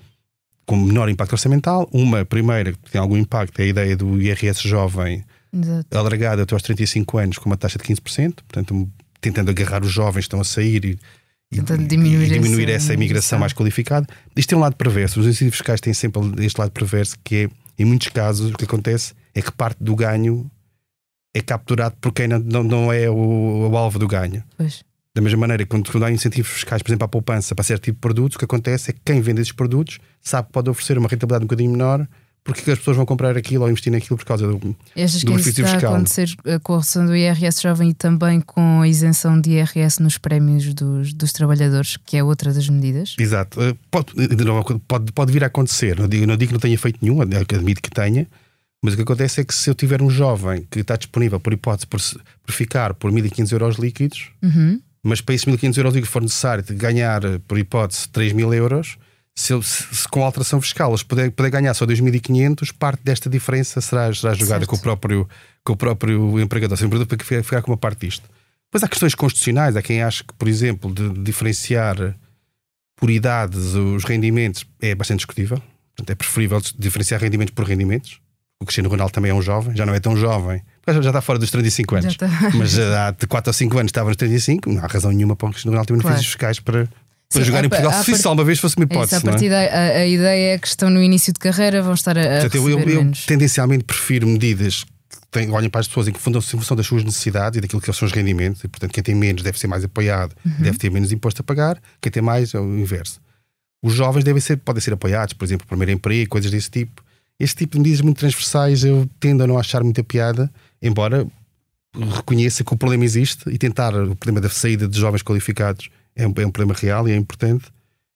com 0.65 0.75
menor 0.77 1.09
impacto 1.09 1.33
orçamental. 1.33 1.89
Uma, 1.91 2.23
primeira, 2.25 2.73
que 2.73 2.91
tem 2.91 2.99
algum 3.01 3.17
impacto, 3.17 3.59
é 3.59 3.63
a 3.63 3.67
ideia 3.67 3.95
do 3.97 4.21
IRS 4.21 4.67
jovem 4.67 5.23
Exato. 5.53 5.97
alargado 5.97 6.41
até 6.41 6.53
aos 6.55 6.61
35 6.63 7.17
anos 7.17 7.37
com 7.37 7.49
uma 7.49 7.57
taxa 7.57 7.77
de 7.77 7.83
15%, 7.85 8.33
portanto, 8.47 8.89
tentando 9.21 9.49
agarrar 9.51 9.83
os 9.83 9.91
jovens 9.91 10.21
que 10.21 10.27
estão 10.27 10.41
a 10.41 10.43
sair 10.45 10.83
e- 10.85 10.99
Tentando 11.55 11.87
diminuir 11.87 12.25
e 12.25 12.29
diminuir 12.29 12.69
essa 12.69 12.85
essa 12.85 12.93
imigração 12.93 13.39
mais 13.39 13.53
qualificada. 13.53 14.07
Isto 14.35 14.49
tem 14.49 14.57
um 14.57 14.61
lado 14.61 14.75
perverso. 14.75 15.19
Os 15.19 15.25
incentivos 15.25 15.57
fiscais 15.57 15.81
têm 15.81 15.93
sempre 15.93 16.21
este 16.45 16.59
lado 16.59 16.71
perverso 16.71 17.17
que 17.23 17.35
é, 17.35 17.49
em 17.77 17.85
muitos 17.85 18.09
casos, 18.09 18.51
o 18.51 18.53
que 18.53 18.65
acontece 18.65 19.13
é 19.33 19.41
que 19.41 19.51
parte 19.51 19.83
do 19.83 19.95
ganho 19.95 20.49
é 21.33 21.41
capturado 21.41 21.95
por 21.99 22.13
quem 22.13 22.27
não, 22.27 22.63
não, 22.63 22.93
é 22.93 23.09
o, 23.09 23.69
o 23.69 23.77
alvo 23.77 23.99
do 23.99 24.07
ganho. 24.07 24.43
Pois. 24.57 24.83
Da 25.13 25.21
mesma 25.21 25.39
maneira, 25.39 25.63
que 25.63 25.69
quando, 25.69 25.89
quando 25.91 26.03
há 26.03 26.11
incentivos 26.11 26.51
fiscais, 26.51 26.81
por 26.81 26.89
exemplo, 26.89 27.05
à 27.05 27.07
poupança 27.07 27.53
para 27.55 27.63
certo 27.63 27.83
tipo 27.83 27.95
de 27.95 28.01
produtos, 28.01 28.35
o 28.35 28.39
que 28.39 28.45
acontece 28.45 28.91
é 28.91 28.93
que 28.93 28.99
quem 29.03 29.21
vende 29.21 29.41
esses 29.41 29.53
produtos 29.53 29.99
sabe 30.21 30.47
que 30.47 30.53
pode 30.53 30.69
oferecer 30.69 30.97
uma 30.97 31.07
rentabilidade 31.07 31.43
um 31.43 31.47
bocadinho 31.47 31.71
menor 31.71 32.07
porque 32.45 32.69
as 32.71 32.77
pessoas 32.77 32.95
vão 32.95 33.05
comprar 33.07 33.35
aquilo 33.35 33.63
ou 33.63 33.69
investir 33.69 33.91
naquilo 33.91 34.15
por 34.17 34.23
causa 34.23 34.47
do, 34.47 34.75
Achas 34.95 35.21
do 35.23 35.31
benefício 35.31 35.61
está 35.65 35.67
a 35.67 35.73
fiscal. 35.73 35.93
acontecer 35.95 36.29
eh, 36.45 36.59
com 36.59 36.73
a 36.73 36.77
redução 36.77 37.05
do 37.07 37.15
IRS 37.15 37.61
jovem 37.61 37.89
e 37.89 37.93
também 37.95 38.39
com 38.39 38.81
a 38.81 38.87
isenção 38.87 39.41
de 39.41 39.49
IRS 39.49 39.99
nos 40.01 40.17
prémios 40.19 40.71
dos, 40.75 41.11
dos 41.11 41.33
trabalhadores, 41.33 41.97
que 42.05 42.15
é 42.15 42.23
outra 42.23 42.53
das 42.53 42.69
medidas? 42.69 43.15
Exato. 43.19 43.59
Eh, 43.61 43.73
Pode, 43.89 44.13
de 44.27 44.45
novo, 44.45 44.79
pode, 44.87 45.11
pode 45.11 45.31
vir 45.33 45.43
a 45.43 45.47
acontecer. 45.47 45.99
Não 45.99 46.07
digo, 46.07 46.27
não 46.27 46.37
digo 46.37 46.49
que 46.49 46.53
não 46.53 46.59
tenha 46.61 46.77
feito 46.77 46.99
nenhum, 47.01 47.19
admito 47.19 47.81
que 47.81 47.89
tenha, 47.89 48.27
mas 48.83 48.93
o 48.93 48.97
que 48.97 49.01
acontece 49.01 49.41
é 49.41 49.43
que 49.43 49.53
se 49.55 49.67
eu 49.67 49.73
tiver 49.73 49.99
um 50.03 50.09
jovem 50.11 50.67
que 50.69 50.79
está 50.81 50.95
disponível, 50.95 51.39
por 51.39 51.51
hipótese, 51.51 51.87
por, 51.87 51.99
por 51.99 52.53
ficar 52.53 52.93
por 52.93 53.11
1.500 53.11 53.51
euros 53.53 53.75
líquidos, 53.77 54.29
Uhum. 54.43 54.79
mas 55.01 55.19
para 55.19 55.33
esses 55.33 55.47
1.500 55.47 55.77
euros 55.79 55.93
líquidos 55.95 56.13
for 56.13 56.21
necessário 56.21 56.63
ganhar, 56.71 57.23
eh, 57.25 57.39
por 57.47 57.57
hipótese, 57.57 58.07
3.000 58.09 58.53
euros, 58.53 58.97
se, 59.37 59.61
se- 59.63 59.95
se 59.95 60.07
com 60.07 60.23
a 60.23 60.25
alteração 60.25 60.61
fiscal 60.61 60.89
eles 60.91 61.03
puder, 61.03 61.29
puder 61.31 61.49
ganhar 61.51 61.73
só 61.73 61.85
2.500, 61.85 62.73
parte 62.77 63.03
desta 63.03 63.29
diferença 63.29 63.81
será, 63.81 64.13
será 64.13 64.33
jogada 64.33 64.59
Certo. 64.59 64.67
com 64.67 64.75
o, 64.75 64.79
próprio, 64.79 65.29
com 65.63 65.73
o 65.73 65.77
próprio 65.77 66.39
empregador. 66.39 66.77
Se 66.77 66.83
o 66.83 66.87
empregador 66.87 67.17
para 67.17 67.43
ficar 67.43 67.61
com 67.61 67.71
uma 67.71 67.77
parte 67.77 68.05
disto. 68.07 68.23
Depois 68.67 68.83
há 68.83 68.87
questões 68.87 69.13
constitucionais. 69.15 69.75
Há 69.75 69.81
quem 69.81 70.01
acha 70.01 70.23
que, 70.23 70.33
por 70.33 70.47
exemplo, 70.47 70.93
de 70.93 71.09
diferenciar 71.21 71.95
por 72.97 73.09
idades 73.09 73.73
os 73.75 74.03
rendimentos 74.05 74.65
é 74.81 74.95
bastante 74.95 75.19
discutível. 75.19 75.61
Portanto, 75.95 76.09
é 76.09 76.15
preferível 76.15 76.61
diferenciar 76.77 77.21
rendimentos 77.21 77.53
por 77.53 77.65
rendimentos. 77.65 78.19
O 78.61 78.65
Cristiano 78.65 78.89
Ronaldo 78.89 79.11
também 79.13 79.31
é 79.31 79.33
um 79.33 79.41
jovem, 79.41 79.75
já 79.75 79.85
não 79.85 79.93
é 79.93 79.99
tão 79.99 80.15
jovem, 80.15 80.61
já 80.87 80.97
está 81.09 81.21
fora 81.21 81.37
dos 81.37 81.51
35 81.51 81.95
anos. 81.95 82.13
Já 82.13 82.25
está. 82.27 82.49
Mas 82.57 82.71
já 82.71 83.07
há 83.07 83.11
de 83.11 83.27
4 83.27 83.49
ou 83.49 83.53
5 83.53 83.77
anos 83.77 83.89
estava 83.89 84.07
nos 84.07 84.15
35, 84.17 84.71
não 84.71 84.81
há 84.83 84.87
razão 84.87 85.11
nenhuma 85.11 85.35
para 85.35 85.47
o 85.47 85.51
Cristiano 85.51 85.73
Ronaldo 85.73 85.87
ter 85.87 85.93
Claro. 85.93 86.07
benefícios 86.07 86.31
fiscais 86.33 86.59
para, 86.61 86.87
para 87.29 87.41
Sim, 87.41 87.45
jogar 87.47 87.63
a 87.63 87.65
em 87.65 87.69
pa- 87.69 87.75
Portugal. 87.77 87.99
a 87.99 88.03
Se 88.03 88.11
isso 88.11 88.27
alguma 88.27 88.45
vez 88.45 88.59
fosse 88.59 88.75
uma 88.77 88.83
É 88.83 88.87
isso, 88.87 88.93
hipótese, 88.95 89.15
a, 89.15 89.17
é? 89.19 89.21
partir 89.31 89.49
daí, 89.49 89.67
a, 89.67 89.97
a 90.03 90.07
ideia 90.07 90.53
é 90.55 90.57
que 90.57 90.67
estão 90.67 90.89
no 90.89 91.01
início 91.01 91.33
de 91.33 91.39
carreira, 91.39 91.81
vão 91.81 91.93
estar 91.93 92.17
a, 92.17 92.21
Portanto, 92.41 92.55
eu, 92.55 92.69
eu- 92.69 92.79
eu 92.89 93.11
tendencialmente 93.27 93.83
prefiro 93.83 94.27
medidas 94.27 94.83
que 95.09 95.17
têm, 95.31 95.51
olhem 95.51 95.69
para 95.69 95.81
as 95.81 95.87
pessoas 95.87 96.07
em 96.07 96.11
que 96.11 96.19
fundam-se 96.19 96.55
em 96.55 96.59
função 96.59 96.77
das 96.77 96.85
suas 96.85 97.03
necessidades 97.03 97.57
e 97.57 97.61
daquilo 97.61 97.81
que 97.81 97.91
são 97.93 98.05
os 98.05 98.11
rendimentos, 98.13 98.63
e 98.63 98.67
portanto 98.67 98.91
quem 98.91 99.03
tem 99.03 99.15
menos 99.15 99.41
deve 99.43 99.59
ser 99.59 99.67
mais 99.67 99.83
apoiado, 99.83 100.33
Uhum. 100.45 100.51
deve 100.59 100.77
ter 100.77 100.89
menos 100.91 101.11
imposto 101.11 101.41
a 101.41 101.43
pagar, 101.43 101.81
quem 102.01 102.11
tem 102.11 102.21
mais 102.23 102.53
é 102.53 102.59
o 102.59 102.77
inverso. 102.79 103.19
Os 103.83 103.93
jovens 103.93 104.23
devem 104.23 104.41
ser, 104.41 104.57
podem 104.57 104.81
ser 104.81 104.93
apoiados, 104.93 105.33
por 105.33 105.45
exemplo, 105.45 105.67
primeiro 105.67 105.91
emprego, 105.91 106.29
coisas 106.29 106.49
desse 106.49 106.69
tipo. 106.71 107.03
Este 107.39 107.55
tipo 107.57 107.73
de 107.73 107.79
medidas 107.79 108.01
muito 108.01 108.17
transversais 108.17 108.83
eu 108.83 109.07
tendo 109.19 109.43
a 109.43 109.47
não 109.47 109.59
achar 109.59 109.83
muita 109.83 110.03
piada, 110.03 110.49
embora 110.81 111.27
reconheça 112.15 112.63
que 112.63 112.73
o 112.73 112.77
problema 112.77 113.03
existe 113.05 113.49
e 113.49 113.57
tentar 113.57 113.93
o 113.93 114.15
problema 114.15 114.41
da 114.41 114.49
saída 114.49 114.87
de 114.87 114.99
jovens 114.99 115.21
qualificados 115.21 115.89
é 116.15 116.27
um, 116.27 116.33
é 116.37 116.45
um 116.45 116.51
problema 116.51 116.73
real 116.79 117.07
e 117.07 117.11
é 117.11 117.15
importante 117.15 117.65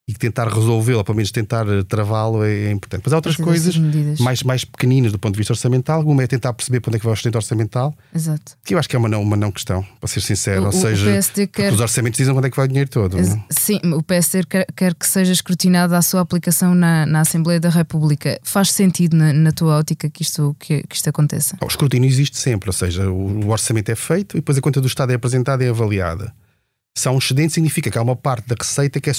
e 0.07 0.13
tentar 0.15 0.47
resolvê-lo, 0.47 0.97
ou 0.97 1.03
pelo 1.03 1.17
menos 1.17 1.29
tentar 1.29 1.67
eh, 1.69 1.83
travá-lo 1.83 2.43
é, 2.43 2.51
é 2.63 2.71
importante. 2.71 3.03
Mas 3.05 3.13
há 3.13 3.17
outras 3.17 3.35
coisas 3.35 3.77
mais, 4.19 4.41
mais 4.41 4.65
pequeninas 4.65 5.11
do 5.11 5.19
ponto 5.19 5.33
de 5.35 5.37
vista 5.37 5.53
orçamental. 5.53 6.01
Uma 6.03 6.23
é 6.23 6.25
tentar 6.25 6.51
perceber 6.53 6.79
para 6.79 6.89
onde 6.89 6.95
é 6.95 6.99
que 6.99 7.05
vai 7.05 7.13
o 7.13 7.15
sustento 7.15 7.35
orçamental, 7.35 7.93
Exato. 8.11 8.53
que 8.65 8.73
eu 8.73 8.79
acho 8.79 8.89
que 8.89 8.95
é 8.95 8.99
uma 8.99 9.07
não, 9.07 9.21
uma 9.21 9.37
não 9.37 9.51
questão, 9.51 9.85
para 9.99 10.07
ser 10.07 10.21
sincero. 10.21 10.63
O- 10.63 10.65
Ou 10.65 10.71
seja, 10.71 11.21
quer- 11.53 11.71
os 11.71 11.79
orçamentos 11.79 12.17
dizem 12.17 12.33
onde 12.33 12.47
é 12.47 12.49
que 12.49 12.55
vai 12.57 12.65
o 12.65 12.67
dinheiro 12.67 12.89
todo. 12.89 13.19
Ex- 13.19 13.29
não 13.29 13.35
é? 13.35 13.43
Sim, 13.51 13.79
o 13.93 14.01
PSD 14.01 14.45
quer, 14.45 14.65
quer 14.75 14.95
que 14.95 15.05
seja 15.07 15.31
escrutinada 15.31 15.95
a 15.95 16.01
sua 16.01 16.21
aplicação 16.21 16.73
na, 16.73 17.05
na 17.05 17.19
Assembleia 17.21 17.59
da 17.59 17.69
República. 17.69 18.39
Faz 18.41 18.71
sentido, 18.71 19.15
na, 19.15 19.31
na 19.31 19.51
tua 19.51 19.77
ótica, 19.77 20.09
que 20.09 20.23
isto, 20.23 20.55
que, 20.59 20.81
que 20.89 20.95
isto 20.95 21.07
aconteça? 21.07 21.55
O 21.61 21.67
escrutínio 21.67 22.07
existe 22.09 22.35
sempre, 22.39 22.67
ou 22.67 22.73
seja, 22.73 23.11
o, 23.11 23.45
o 23.45 23.49
orçamento 23.49 23.89
é 23.91 23.95
feito 23.95 24.35
e 24.37 24.39
depois 24.39 24.57
a 24.57 24.61
conta 24.61 24.81
do 24.81 24.87
Estado 24.87 25.11
é 25.11 25.13
apresentada 25.15 25.63
e 25.63 25.67
é 25.67 25.69
avaliada. 25.69 26.33
Se 26.99 27.07
há 27.07 27.11
um 27.11 27.17
excedente, 27.17 27.53
significa 27.53 27.89
que 27.89 27.97
há 27.97 28.01
uma 28.01 28.15
parte 28.15 28.45
da 28.49 28.55
receita 28.59 28.99
que, 28.99 29.09
é 29.09 29.13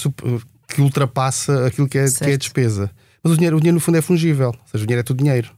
que 0.69 0.83
ultrapassa 0.83 1.67
aquilo 1.67 1.89
que 1.89 1.97
é, 1.97 2.05
que 2.11 2.25
é 2.25 2.35
a 2.35 2.37
despesa. 2.37 2.91
Mas 3.23 3.33
o 3.33 3.37
dinheiro, 3.37 3.57
o 3.57 3.61
dinheiro, 3.61 3.77
no 3.77 3.81
fundo, 3.81 3.97
é 3.97 4.03
fungível, 4.03 4.49
ou 4.49 4.69
seja, 4.71 4.85
o 4.85 4.87
dinheiro 4.87 5.01
é 5.01 5.03
tudo 5.03 5.17
dinheiro. 5.25 5.51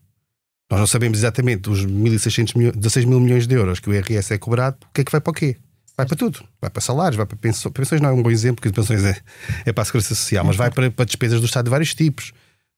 Nós 0.70 0.78
não 0.78 0.86
sabemos 0.86 1.18
exatamente 1.18 1.68
os 1.68 1.84
1.600 1.84 2.56
milhões, 2.56 2.76
16 2.76 3.06
mil 3.06 3.18
milhões 3.18 3.48
de 3.48 3.54
euros 3.56 3.80
que 3.80 3.90
o 3.90 3.92
IRS 3.92 4.32
é 4.32 4.38
cobrado, 4.38 4.76
o 4.88 4.92
que 4.94 5.00
é 5.00 5.04
que 5.04 5.10
vai 5.10 5.20
para 5.20 5.30
o 5.32 5.34
quê? 5.34 5.56
Vai 5.96 6.06
para 6.06 6.16
tudo. 6.16 6.44
Vai 6.60 6.70
para 6.70 6.80
salários, 6.80 7.16
vai 7.16 7.26
para 7.26 7.36
pensões. 7.36 7.72
Pensões 7.72 8.00
não 8.00 8.10
é 8.10 8.12
um 8.12 8.22
bom 8.22 8.30
exemplo, 8.30 8.62
porque 8.62 8.70
pensões 8.70 9.02
é, 9.02 9.20
é 9.66 9.72
para 9.72 9.82
a 9.82 9.84
segurança 9.84 10.14
social, 10.14 10.44
mas 10.44 10.54
vai 10.54 10.70
para, 10.70 10.92
para 10.92 11.04
despesas 11.04 11.40
do 11.40 11.46
Estado 11.46 11.64
de 11.64 11.70
vários 11.70 11.92
tipos. 11.92 12.32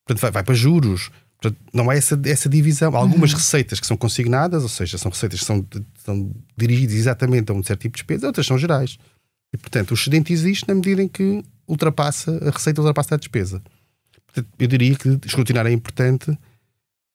Portanto, 0.07 0.23
vai, 0.23 0.31
vai 0.31 0.43
para 0.43 0.55
juros. 0.55 1.11
Portanto, 1.39 1.61
não 1.71 1.91
há 1.91 1.95
essa, 1.95 2.19
essa 2.25 2.49
divisão. 2.49 2.97
Há 2.97 2.99
algumas 2.99 3.35
receitas 3.35 3.79
que 3.79 3.87
são 3.87 3.97
consignadas, 3.97 4.63
ou 4.63 4.71
seja, 4.71 4.97
são 4.97 5.11
receitas 5.11 5.41
que 5.41 5.45
são, 5.45 5.67
são 6.03 6.35
dirigidas 6.57 6.97
exatamente 6.97 7.53
a 7.53 7.55
um 7.55 7.63
certo 7.63 7.83
tipo 7.83 7.99
de 7.99 8.03
despesa, 8.03 8.27
outras 8.27 8.47
são 8.47 8.57
gerais. 8.57 8.99
E, 9.55 9.57
portanto, 9.57 9.93
o 9.93 9.95
excedente 9.95 10.33
existe 10.33 10.67
na 10.67 10.75
medida 10.75 11.01
em 11.01 11.07
que 11.07 11.45
ultrapassa, 11.67 12.37
a 12.45 12.51
receita 12.51 12.81
ultrapassa 12.81 13.15
a 13.15 13.19
despesa. 13.19 13.63
Portanto, 14.27 14.49
eu 14.59 14.67
diria 14.67 14.97
que 14.97 15.17
escrutinar 15.25 15.65
é 15.65 15.71
importante. 15.71 16.37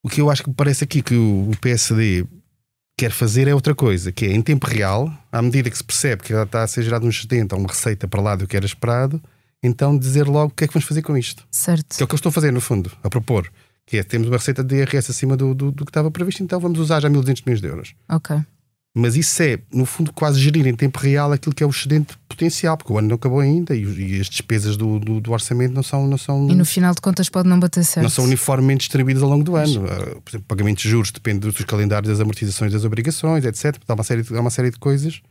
O 0.02 0.08
que 0.08 0.22
eu 0.22 0.32
acho 0.32 0.44
que 0.44 0.54
parece 0.54 0.86
aqui 0.86 1.02
que 1.02 1.16
o 1.16 1.52
PSD 1.60 2.26
quer 2.98 3.12
fazer 3.12 3.50
é 3.50 3.54
outra 3.54 3.76
coisa, 3.76 4.10
que 4.14 4.26
é 4.26 4.32
em 4.32 4.42
tempo 4.42 4.66
real, 4.68 5.14
à 5.30 5.42
medida 5.42 5.70
que 5.70 5.78
se 5.78 5.84
percebe 5.84 6.24
que 6.24 6.30
já 6.30 6.44
está 6.44 6.64
a 6.64 6.68
ser 6.68 6.84
gerado 6.84 7.06
um 7.06 7.10
excedente 7.10 7.54
ou 7.54 7.60
uma 7.60 7.68
receita 7.68 8.08
para 8.08 8.22
lá 8.22 8.38
do 8.38 8.48
que 8.48 8.56
era 8.56 8.66
esperado, 8.66 9.22
então 9.62 9.98
dizer 9.98 10.26
logo 10.26 10.54
o 10.54 10.56
que 10.56 10.64
é 10.64 10.68
que 10.68 10.74
vamos 10.74 10.88
fazer 10.88 11.02
com 11.02 11.18
isto. 11.18 11.46
Certo. 11.52 11.98
Que 11.98 12.02
é 12.02 12.06
o 12.06 12.08
que 12.08 12.14
eu 12.14 12.18
estou 12.18 12.30
a 12.30 12.34
fazer, 12.34 12.54
no 12.54 12.62
fundo, 12.62 12.90
a 13.04 13.10
propor. 13.10 13.52
Que 13.86 13.98
é, 13.98 14.04
temos 14.04 14.30
uma 14.30 14.38
receita 14.38 14.64
de 14.64 14.76
IRS 14.78 15.12
acima 15.12 15.36
do, 15.36 15.54
do, 15.54 15.72
do 15.72 15.84
que 15.84 15.90
estava 15.90 16.10
previsto, 16.10 16.42
então 16.42 16.58
vamos 16.58 16.80
usar 16.80 17.02
já 17.02 17.10
1.200 17.10 17.44
milhões 17.46 17.60
de 17.60 17.68
euros. 17.68 17.96
Ok. 18.08 18.38
Mas 19.00 19.16
isso 19.16 19.42
é, 19.42 19.60
no 19.74 19.86
fundo, 19.86 20.12
quase 20.12 20.40
gerir 20.40 20.68
em 20.68 20.76
tempo 20.76 21.00
real 21.00 21.32
aquilo 21.32 21.56
que 21.56 21.64
é 21.64 21.66
o 21.66 21.70
excedente 21.70 22.18
potencial, 22.28 22.78
porque 22.78 22.92
o 22.92 22.98
ano 22.98 23.08
não 23.08 23.16
acabou 23.16 23.40
ainda 23.40 23.76
e, 23.76 23.84
e 23.84 24.20
as 24.20 24.30
despesas 24.30 24.78
do, 24.78 25.00
do, 25.00 25.20
do, 25.20 25.32
orçamento 25.32 25.74
não 25.74 25.84
são, 25.84 26.08
não 26.08 26.18
são. 26.18 26.50
E 26.50 26.56
no 26.56 26.66
final 26.66 26.94
de 26.94 27.02
contas 27.02 27.30
pode 27.30 27.48
não 27.48 27.60
bater 27.60 27.84
certo. 27.84 28.04
Não 28.04 28.10
são 28.10 28.26
uniformemente 28.26 28.82
distribuídas 28.82 29.24
ao 29.24 29.30
longo 29.30 29.44
do 29.44 29.56
ano. 29.56 29.86
Ah, 29.86 30.22
por 30.22 30.30
exemplo, 30.30 30.46
pagamento 30.48 30.82
de 30.82 30.90
juros 30.90 31.12
depende 31.12 31.40
dos 31.40 31.56
calendários 31.66 32.10
das 32.12 32.20
amortizações 32.20 32.72
das 32.72 32.86
obrigações, 32.86 33.46
etc. 33.46 33.78
Há 33.88 33.94
uma 33.94 34.04
série 34.04 34.24
de, 34.24 34.36
há 34.36 34.42
uma 34.42 34.50
série 34.50 34.72
de 34.72 34.78
coisas. 34.78 35.22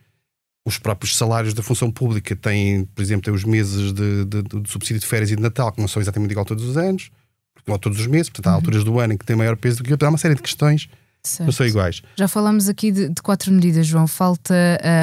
Os 0.67 0.79
próprios 0.79 1.17
salários 1.17 1.55
da 1.55 1.63
função 1.63 1.91
pública 1.91 2.35
têm, 2.37 2.85
por 2.95 3.03
exemplo, 3.03 3.25
têm 3.25 3.35
os 3.35 3.45
meses 3.45 3.93
de, 3.93 4.25
de, 4.25 4.43
de, 4.43 4.71
subsídio 4.71 5.01
de 5.01 5.07
férias 5.07 5.31
e 5.31 5.37
de 5.37 5.43
Natal, 5.43 5.73
que 5.73 5.81
não 5.81 5.89
são 5.89 6.03
exatamente 6.03 6.33
igual 6.33 6.45
todos 6.45 6.65
os 6.65 6.77
anos, 6.77 7.11
ou 7.67 7.79
todos 7.79 8.01
os 8.01 8.07
meses, 8.07 8.29
portanto, 8.29 8.47
há 8.47 8.51
uhum. 8.51 8.57
alturas 8.57 8.85
do 8.85 8.99
ano 8.99 9.15
em 9.15 9.17
que 9.17 9.25
tem 9.25 9.37
maior 9.37 9.57
peso 9.57 9.79
do 9.79 9.85
que 9.85 9.93
outras. 9.93 10.07
Há 10.07 10.11
uma 10.11 10.19
série 10.19 10.35
de 10.35 10.43
questões 10.43 10.89
Certo. 11.23 11.47
Não 11.47 11.53
são 11.53 11.67
iguais. 11.67 12.01
Já 12.17 12.29
falámos 12.29 12.69
aqui 12.69 12.91
de, 12.91 13.09
de 13.09 13.23
quatro 13.23 13.53
medidas, 13.53 13.87
João. 13.87 14.07
Falta 14.07 14.55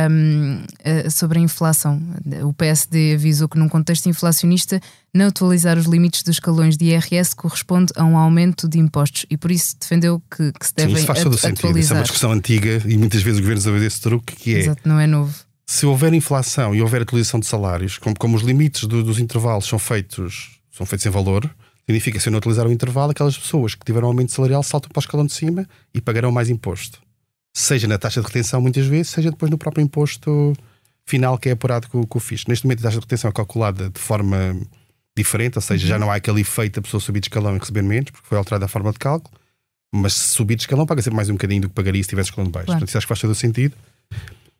um, 0.09 0.63
eh, 0.83 1.09
sobre 1.09 1.39
a 1.39 1.41
inflação. 1.41 2.01
O 2.43 2.53
PSD 2.53 3.13
avisou 3.15 3.47
que, 3.47 3.57
num 3.57 3.69
contexto 3.69 4.07
inflacionista, 4.07 4.79
não 5.13 5.27
atualizar 5.27 5.77
os 5.77 5.85
limites 5.85 6.23
dos 6.23 6.37
escalões 6.37 6.77
de 6.77 6.85
IRS 6.85 7.35
corresponde 7.35 7.93
a 7.95 8.03
um 8.03 8.17
aumento 8.17 8.67
de 8.67 8.79
impostos 8.79 9.25
e 9.29 9.37
por 9.37 9.51
isso 9.51 9.75
defendeu 9.79 10.21
que, 10.35 10.51
que 10.51 10.67
se 10.67 10.73
devem 10.73 10.95
Sim, 10.95 10.99
isso 10.99 11.07
faz 11.07 11.19
todo 11.19 11.35
atualizar. 11.35 11.57
sentido. 11.57 11.79
Isso 11.79 11.93
é 11.93 11.95
uma 11.97 12.03
discussão 12.03 12.31
antiga 12.31 12.81
e 12.85 12.97
muitas 12.97 13.21
vezes 13.21 13.39
o 13.39 13.41
governo 13.41 13.59
usa 13.59 13.85
esse 13.85 14.01
truque 14.01 14.35
que 14.35 14.55
é. 14.55 14.59
Exato, 14.59 14.81
não 14.83 14.99
é 14.99 15.07
novo. 15.07 15.33
Se 15.67 15.85
houver 15.85 16.13
inflação 16.13 16.75
e 16.75 16.81
houver 16.81 17.01
atualização 17.01 17.39
de 17.39 17.45
salários, 17.45 17.97
como, 17.97 18.17
como 18.17 18.35
os 18.35 18.43
limites 18.43 18.85
do, 18.85 19.03
dos 19.03 19.19
intervalos 19.19 19.65
são 19.65 19.79
feitos, 19.79 20.59
são 20.71 20.85
feitos 20.85 21.05
em 21.05 21.09
valor, 21.09 21.49
Significa, 21.85 22.19
se 22.19 22.27
eu 22.27 22.31
não 22.31 22.39
utilizar 22.39 22.65
o 22.65 22.71
intervalo, 22.71 23.11
aquelas 23.11 23.37
pessoas 23.37 23.75
que 23.75 23.85
tiveram 23.85 24.07
aumento 24.07 24.31
salarial 24.31 24.63
saltam 24.63 24.89
para 24.89 24.99
o 24.99 25.03
escalão 25.03 25.25
de 25.25 25.33
cima 25.33 25.67
e 25.93 26.01
pagarão 26.01 26.31
mais 26.31 26.49
imposto. 26.49 26.99
Seja 27.55 27.87
na 27.87 27.97
taxa 27.97 28.21
de 28.21 28.27
retenção, 28.27 28.59
muitas 28.59 28.85
vezes, 28.85 29.09
seja 29.09 29.29
depois 29.29 29.51
no 29.51 29.57
próprio 29.57 29.83
imposto 29.83 30.53
final 31.05 31.37
que 31.37 31.49
é 31.49 31.51
apurado 31.51 31.87
com, 31.87 32.03
com 32.03 32.17
o 32.17 32.21
FIS. 32.21 32.45
Neste 32.47 32.65
momento, 32.65 32.79
a 32.79 32.83
taxa 32.83 32.97
de 32.97 33.03
retenção 33.03 33.29
é 33.29 33.33
calculada 33.33 33.89
de 33.89 33.99
forma 33.99 34.59
diferente, 35.15 35.57
ou 35.57 35.61
seja, 35.61 35.87
já 35.87 35.95
uhum. 35.95 36.01
não 36.01 36.11
há 36.11 36.15
aquele 36.15 36.41
efeito 36.41 36.75
da 36.75 36.81
pessoa 36.81 36.99
subir 36.99 37.19
de 37.19 37.27
escalão 37.27 37.55
e 37.55 37.59
receber 37.59 37.83
menos, 37.83 38.09
porque 38.09 38.27
foi 38.27 38.37
alterada 38.37 38.65
a 38.65 38.67
forma 38.67 38.91
de 38.91 38.99
cálculo. 38.99 39.33
Mas 39.93 40.13
se 40.13 40.27
subir 40.29 40.55
de 40.55 40.63
escalão, 40.63 40.85
paga 40.85 41.01
sempre 41.01 41.15
mais 41.15 41.29
um 41.29 41.33
bocadinho 41.33 41.61
do 41.61 41.69
que 41.69 41.75
pagaria 41.75 42.03
se 42.03 42.09
tivesse 42.09 42.29
escalão 42.29 42.47
de 42.47 42.51
baixo. 42.51 42.65
Claro. 42.65 42.79
Portanto, 42.79 42.89
isso 42.89 42.97
acho 42.97 43.05
que 43.05 43.09
faz 43.09 43.21
todo 43.21 43.31
o 43.31 43.35
sentido. 43.35 43.75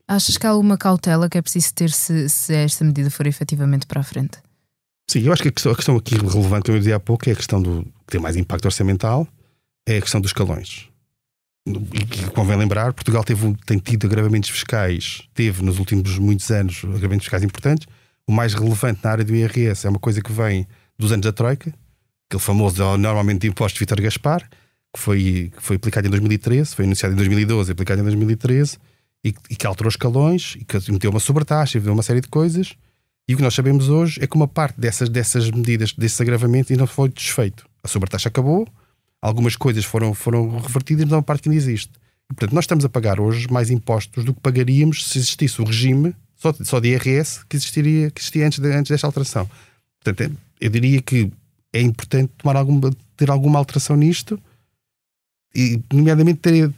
Achas 0.07 0.37
que 0.37 0.45
há 0.45 0.51
alguma 0.51 0.77
cautela 0.77 1.27
que 1.27 1.37
é 1.37 1.41
preciso 1.41 1.73
ter 1.73 1.89
se, 1.89 2.29
se 2.29 2.53
esta 2.53 2.85
medida 2.85 3.09
for 3.09 3.25
efetivamente 3.25 3.87
para 3.87 4.01
a 4.01 4.03
frente? 4.03 4.37
Sim, 5.09 5.21
eu 5.21 5.33
acho 5.33 5.41
que 5.41 5.49
a 5.49 5.51
questão, 5.51 5.71
a 5.71 5.75
questão 5.75 5.95
aqui 5.95 6.15
relevante, 6.15 6.65
como 6.65 6.75
eu 6.75 6.79
dizia 6.79 6.95
há 6.95 6.99
pouco, 6.99 7.29
é 7.29 7.33
a 7.33 7.35
questão 7.35 7.61
do 7.61 7.83
que 7.83 8.11
tem 8.11 8.21
mais 8.21 8.35
impacto 8.35 8.65
orçamental, 8.65 9.27
é 9.87 9.97
a 9.97 10.01
questão 10.01 10.19
dos 10.19 10.29
escalões. 10.29 10.89
E 11.67 12.05
que 12.05 12.29
convém 12.31 12.57
lembrar, 12.57 12.93
Portugal 12.93 13.23
teve, 13.23 13.55
tem 13.65 13.79
tido 13.79 14.05
agravamentos 14.05 14.49
fiscais, 14.49 15.23
teve 15.33 15.63
nos 15.63 15.79
últimos 15.79 16.17
muitos 16.19 16.49
anos 16.51 16.81
agravamentos 16.83 17.25
fiscais 17.25 17.43
importantes. 17.43 17.87
O 18.27 18.31
mais 18.31 18.53
relevante 18.53 18.99
na 19.03 19.11
área 19.11 19.23
do 19.23 19.35
IRS 19.35 19.85
é 19.85 19.89
uma 19.89 19.99
coisa 19.99 20.21
que 20.21 20.31
vem 20.31 20.67
dos 20.97 21.11
anos 21.11 21.25
da 21.25 21.31
Troika, 21.31 21.73
aquele 22.27 22.41
famoso 22.41 22.97
normalmente 22.97 23.41
de 23.41 23.47
imposto 23.47 23.75
de 23.75 23.79
Vítor 23.79 24.01
Gaspar, 24.01 24.47
que 24.95 24.99
foi, 24.99 25.51
que 25.55 25.61
foi 25.61 25.75
aplicado 25.75 26.07
em 26.07 26.09
2013, 26.09 26.75
foi 26.75 26.85
anunciado 26.85 27.13
em 27.13 27.17
2012, 27.17 27.71
aplicado 27.71 28.01
em 28.01 28.03
2013, 28.03 28.77
e, 29.23 29.33
e 29.49 29.55
que 29.55 29.67
alterou 29.67 29.89
escalões, 29.89 30.55
e 30.59 30.63
que 30.63 30.91
meteu 30.91 31.11
uma 31.11 31.19
sobretaxa, 31.19 31.77
e 31.77 31.81
uma 31.81 32.03
série 32.03 32.21
de 32.21 32.27
coisas 32.27 32.75
e 33.27 33.33
o 33.33 33.37
que 33.37 33.43
nós 33.43 33.53
sabemos 33.53 33.89
hoje 33.89 34.21
é 34.21 34.27
que 34.27 34.35
uma 34.35 34.47
parte 34.47 34.79
dessas, 34.79 35.09
dessas 35.09 35.49
medidas, 35.49 35.93
desses 35.93 36.19
agravamentos, 36.21 36.71
ainda 36.71 36.85
foi 36.85 37.09
desfeito. 37.09 37.67
A 37.83 37.87
sobretaxa 37.87 38.29
acabou, 38.29 38.67
algumas 39.21 39.55
coisas 39.55 39.83
foram, 39.83 40.13
foram 40.13 40.59
revertidas, 40.59 41.05
mas 41.05 41.13
há 41.13 41.17
uma 41.17 41.23
parte 41.23 41.43
que 41.43 41.49
ainda 41.49 41.59
existe. 41.59 41.91
E, 42.29 42.33
portanto, 42.33 42.53
nós 42.53 42.65
estamos 42.65 42.85
a 42.85 42.89
pagar 42.89 43.19
hoje 43.19 43.51
mais 43.51 43.71
impostos 43.71 44.23
do 44.23 44.33
que 44.33 44.39
pagaríamos 44.41 45.05
se 45.07 45.17
existisse 45.17 45.61
o 45.61 45.65
regime 45.65 46.15
só, 46.35 46.53
só 46.63 46.79
de 46.79 46.89
IRS 46.89 47.45
que, 47.47 47.55
existiria, 47.55 48.11
que 48.11 48.21
existia 48.21 48.45
antes, 48.45 48.59
de, 48.59 48.71
antes 48.71 48.91
desta 48.91 49.07
alteração. 49.07 49.49
Portanto, 50.03 50.31
é, 50.31 50.65
eu 50.65 50.69
diria 50.69 51.01
que 51.01 51.31
é 51.73 51.81
importante 51.81 52.31
tomar 52.37 52.55
alguma, 52.55 52.91
ter 53.17 53.31
alguma 53.31 53.57
alteração 53.57 53.95
nisto 53.95 54.39
e, 55.53 55.81
nomeadamente, 55.91 56.39
ter, 56.39 56.71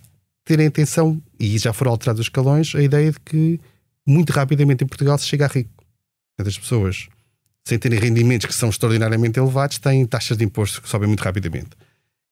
ter 0.45 0.59
a 0.61 0.63
intenção, 0.63 1.21
e 1.37 1.57
já 1.57 1.73
foram 1.73 1.91
alterados 1.91 2.21
os 2.21 2.27
escalões, 2.27 2.73
a 2.73 2.81
ideia 2.81 3.11
de 3.11 3.19
que 3.19 3.59
muito 4.05 4.31
rapidamente 4.31 4.83
em 4.83 4.87
Portugal 4.87 5.17
se 5.17 5.27
chega 5.27 5.45
a 5.45 5.47
rico. 5.47 5.76
As 6.37 6.57
pessoas, 6.57 7.07
sem 7.65 7.79
terem 7.79 7.99
rendimentos 7.99 8.45
que 8.45 8.53
são 8.53 8.69
extraordinariamente 8.69 9.39
elevados, 9.39 9.77
têm 9.79 10.05
taxas 10.05 10.37
de 10.37 10.43
imposto 10.43 10.81
que 10.81 10.89
sobem 10.89 11.07
muito 11.07 11.21
rapidamente. 11.21 11.69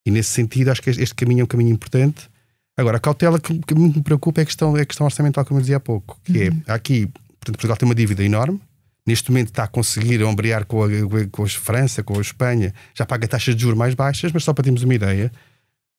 E 0.06 0.10
nesse 0.10 0.30
sentido, 0.30 0.70
acho 0.70 0.80
que 0.80 0.90
este 0.90 1.14
caminho 1.14 1.40
é 1.40 1.44
um 1.44 1.48
caminho 1.48 1.72
importante. 1.72 2.28
Agora, 2.76 2.98
a 2.98 3.00
cautela 3.00 3.40
que, 3.40 3.58
que 3.58 3.74
me 3.74 4.00
preocupa 4.02 4.40
é 4.40 4.42
a 4.42 4.46
questão, 4.46 4.76
é 4.76 4.82
a 4.82 4.86
questão 4.86 5.04
orçamental, 5.04 5.44
como 5.44 5.58
eu 5.58 5.62
dizia 5.62 5.78
há 5.78 5.80
pouco, 5.80 6.18
que 6.22 6.42
é, 6.42 6.48
uhum. 6.48 6.62
é 6.66 6.72
aqui, 6.72 7.06
portanto, 7.06 7.56
Portugal 7.56 7.76
tem 7.76 7.88
uma 7.88 7.94
dívida 7.94 8.22
enorme, 8.22 8.60
neste 9.06 9.30
momento 9.30 9.48
está 9.48 9.64
a 9.64 9.68
conseguir 9.68 10.22
ombrear 10.22 10.66
com 10.66 10.84
a, 10.84 10.88
com 11.30 11.44
a 11.44 11.48
França, 11.48 12.02
com 12.02 12.18
a 12.18 12.20
Espanha, 12.20 12.72
já 12.94 13.04
paga 13.04 13.26
taxas 13.26 13.56
de 13.56 13.62
juros 13.62 13.78
mais 13.78 13.94
baixas, 13.94 14.30
mas 14.32 14.44
só 14.44 14.52
para 14.52 14.64
termos 14.64 14.82
uma 14.82 14.94
ideia, 14.94 15.32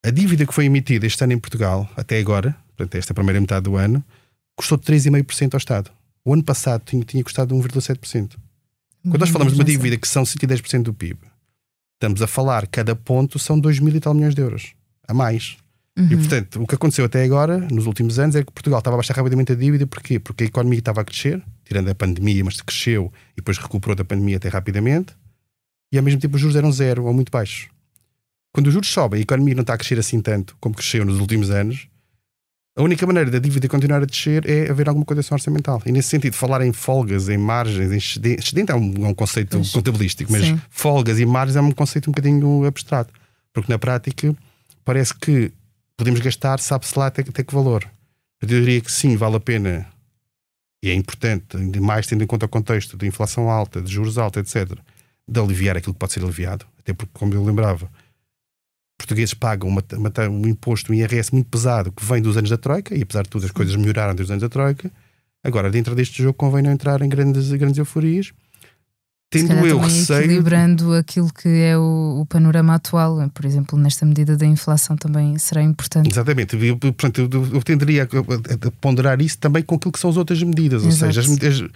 a 0.06 0.12
dívida 0.12 0.46
que 0.46 0.54
foi 0.54 0.66
emitida 0.66 1.06
este 1.06 1.24
ano 1.24 1.34
em 1.34 1.40
Portugal, 1.40 1.90
até 1.98 2.20
agora, 2.20 2.56
portanto, 2.76 2.96
esta 2.96 3.14
primeira 3.14 3.42
metade 3.42 3.64
do 3.64 3.76
ano, 3.76 4.04
custou 4.56 4.78
3,5% 4.78 5.54
ao 5.54 5.58
Estado. 5.58 5.92
O 6.28 6.34
ano 6.34 6.44
passado 6.44 6.82
tinha, 6.84 7.02
tinha 7.06 7.24
custado 7.24 7.56
1,7%. 7.56 8.36
Quando 9.02 9.18
nós 9.18 9.30
falamos 9.30 9.54
de 9.54 9.60
uma 9.60 9.64
dívida 9.64 9.96
que 9.96 10.06
são 10.06 10.24
110% 10.24 10.84
do 10.84 10.94
PIB, 10.94 11.18
estamos 11.94 12.22
a 12.22 12.28
falar, 12.28 12.68
cada 12.68 12.94
ponto 12.98 13.40
são 13.40 13.58
2 13.58 13.80
mil 13.80 13.96
e 13.96 14.00
tal 14.02 14.14
milhões 14.14 14.36
de 14.36 14.42
euros. 14.42 14.74
A 15.08 15.14
mais. 15.14 15.56
Uhum. 15.98 16.08
E 16.12 16.18
portanto, 16.18 16.62
o 16.62 16.68
que 16.68 16.76
aconteceu 16.76 17.06
até 17.06 17.24
agora, 17.24 17.60
nos 17.72 17.86
últimos 17.86 18.20
anos, 18.20 18.36
é 18.36 18.44
que 18.44 18.52
Portugal 18.52 18.80
estava 18.80 18.98
a 18.98 18.98
baixar 18.98 19.16
rapidamente 19.16 19.54
a 19.54 19.56
dívida. 19.56 19.88
Porquê? 19.88 20.20
Porque 20.20 20.44
a 20.44 20.48
economia 20.48 20.80
estava 20.80 21.00
a 21.00 21.06
crescer, 21.06 21.42
tirando 21.64 21.88
a 21.88 21.96
pandemia, 21.96 22.44
mas 22.44 22.60
cresceu 22.60 23.10
e 23.32 23.38
depois 23.38 23.58
recuperou 23.58 23.96
da 23.96 24.04
pandemia 24.04 24.36
até 24.36 24.50
rapidamente. 24.50 25.14
E 25.94 25.98
ao 25.98 26.04
mesmo 26.04 26.20
tempo 26.20 26.36
os 26.36 26.42
juros 26.42 26.58
eram 26.58 26.70
zero 26.74 27.06
ou 27.06 27.14
muito 27.14 27.32
baixos. 27.32 27.70
Quando 28.52 28.68
os 28.68 28.74
juros 28.74 28.90
sobem 28.90 29.20
e 29.20 29.22
a 29.22 29.24
economia 29.24 29.56
não 29.56 29.62
está 29.62 29.76
a 29.76 29.78
crescer 29.78 29.98
assim 29.98 30.20
tanto 30.20 30.58
como 30.60 30.76
cresceu 30.76 31.06
nos 31.06 31.22
últimos 31.22 31.50
anos, 31.50 31.88
a 32.78 32.84
única 32.84 33.08
maneira 33.08 33.32
da 33.32 33.40
dívida 33.40 33.68
continuar 33.68 34.04
a 34.04 34.06
descer 34.06 34.48
é 34.48 34.70
haver 34.70 34.88
alguma 34.88 35.04
condição 35.04 35.36
orçamental. 35.36 35.82
E 35.84 35.92
nesse 35.92 36.10
sentido, 36.10 36.34
falar 36.34 36.64
em 36.64 36.72
folgas, 36.72 37.28
em 37.28 37.38
margens, 37.38 37.92
em 37.92 37.98
excedente, 37.98 38.40
excedente 38.40 38.72
é, 38.72 38.76
um, 38.76 39.06
é 39.06 39.08
um 39.08 39.16
conceito 39.16 39.58
pois. 39.58 39.72
contabilístico, 39.72 40.32
mas 40.32 40.46
Sim. 40.46 40.62
folgas 40.70 41.20
e 41.20 41.26
margens 41.26 41.56
é 41.56 41.62
um 41.62 41.72
conceito 41.72 42.08
um 42.08 42.14
bocadinho 42.14 42.66
abstrato. 42.66 43.12
Porque 43.52 43.72
na 43.72 43.80
prática 43.80 44.36
parece 44.86 45.12
que 45.16 45.52
podemos 45.98 46.20
gastar, 46.20 46.60
sabe-se 46.60 46.98
lá 46.98 47.08
até, 47.08 47.22
até 47.22 47.44
que 47.44 47.52
valor. 47.52 47.84
Eu 48.40 48.48
diria 48.48 48.80
que 48.80 48.92
sim, 48.92 49.18
vale 49.18 49.38
a 49.38 49.40
pena 49.40 49.88
e 50.84 50.92
é 50.92 50.94
importante, 50.94 51.58
ainda 51.58 51.82
mais 51.82 52.06
tendo 52.06 52.24
em 52.24 52.28
conta 52.28 52.46
o 52.46 52.50
contexto 52.50 52.96
de 52.96 53.08
inflação 53.08 53.50
alta, 53.50 53.82
de 53.82 53.92
juros 53.92 54.20
altos, 54.20 54.56
etc., 54.56 54.78
de 55.28 55.40
aliviar 55.40 55.76
aquilo 55.76 55.94
que 55.94 56.00
pode 56.00 56.14
ser 56.14 56.24
aliviado. 56.24 56.66
Até 56.80 56.94
porque, 56.94 57.12
como 57.14 57.34
eu 57.34 57.44
lembrava, 57.44 57.90
portugueses 59.08 59.34
pagam 59.34 59.70
uma, 59.70 59.84
uma, 59.94 60.12
um 60.30 60.48
imposto, 60.48 60.92
um 60.92 60.96
IRS 60.96 61.34
muito 61.34 61.50
pesado 61.50 61.92
que 61.92 62.06
vem 62.06 62.22
dos 62.22 62.36
anos 62.36 62.50
da 62.50 62.58
Troika, 62.58 62.94
e 62.94 63.02
apesar 63.02 63.24
de 63.24 63.30
tudo 63.30 63.46
as 63.46 63.52
coisas 63.52 63.76
melhoraram 63.76 64.14
dos 64.14 64.30
anos 64.30 64.42
da 64.42 64.50
Troika. 64.50 64.92
Agora, 65.44 65.72
dentro 65.72 65.96
deste 65.96 66.22
jogo, 66.22 66.34
convém 66.34 66.62
não 66.62 66.72
entrar 66.72 67.02
em 67.02 67.08
grandes, 67.08 67.50
grandes 67.52 67.78
euforias. 67.78 68.34
Tendo 69.30 69.54
eu 69.66 69.78
receio. 69.78 70.24
Equilibrando 70.24 70.94
aquilo 70.94 71.32
que 71.34 71.48
é 71.48 71.78
o, 71.78 72.22
o, 72.22 72.26
panorama 72.26 72.76
atual, 72.76 73.30
por 73.34 73.46
exemplo, 73.46 73.78
nesta 73.78 74.06
medida 74.06 74.38
da 74.38 74.46
inflação 74.46 74.96
também 74.96 75.38
será 75.38 75.62
importante. 75.62 76.10
Exatamente. 76.10 76.56
Eu, 76.56 76.78
portanto, 76.78 77.30
eu, 77.32 77.56
eu 77.56 77.62
tenderia 77.62 78.04
a, 78.04 78.72
ponderar 78.80 79.22
isso 79.22 79.38
também 79.38 79.64
com 79.64 79.76
aquilo 79.76 79.92
que 79.92 80.00
são 80.00 80.10
as 80.10 80.18
outras 80.18 80.42
medidas, 80.42 80.84
Exato. 80.84 81.06
ou 81.06 81.14
seja, 81.14 81.22
as 81.22 81.28
medidas 81.28 81.70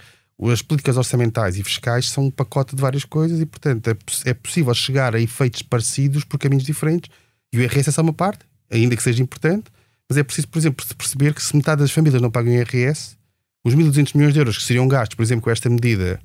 as 0.50 0.62
políticas 0.62 0.96
orçamentais 0.96 1.56
e 1.56 1.62
fiscais 1.62 2.08
são 2.08 2.24
um 2.24 2.30
pacote 2.30 2.74
de 2.74 2.82
várias 2.82 3.04
coisas 3.04 3.40
e, 3.40 3.46
portanto, 3.46 3.88
é, 3.88 3.96
é 4.30 4.34
possível 4.34 4.74
chegar 4.74 5.14
a 5.14 5.20
efeitos 5.20 5.62
parecidos 5.62 6.24
por 6.24 6.38
caminhos 6.38 6.64
diferentes. 6.64 7.10
E 7.52 7.58
o 7.58 7.60
IRS 7.60 7.88
é 7.88 7.92
só 7.92 8.02
uma 8.02 8.12
parte, 8.12 8.44
ainda 8.70 8.96
que 8.96 9.02
seja 9.02 9.22
importante, 9.22 9.70
mas 10.08 10.16
é 10.16 10.22
preciso, 10.22 10.48
por 10.48 10.58
exemplo, 10.58 10.84
perceber 10.96 11.34
que 11.34 11.42
se 11.42 11.54
metade 11.56 11.80
das 11.80 11.90
famílias 11.90 12.20
não 12.20 12.30
pagam 12.30 12.52
IRS, 12.52 13.16
os 13.64 13.74
1.200 13.74 14.16
milhões 14.16 14.34
de 14.34 14.40
euros 14.40 14.58
que 14.58 14.64
seriam 14.64 14.88
gastos, 14.88 15.14
por 15.14 15.22
exemplo, 15.22 15.42
com 15.42 15.50
esta 15.50 15.68
medida, 15.70 16.20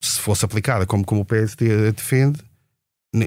se 0.00 0.18
fosse 0.18 0.44
aplicada 0.44 0.86
como, 0.86 1.04
como 1.04 1.20
o 1.20 1.24
PSD 1.24 1.88
a 1.88 1.90
defende, 1.90 2.40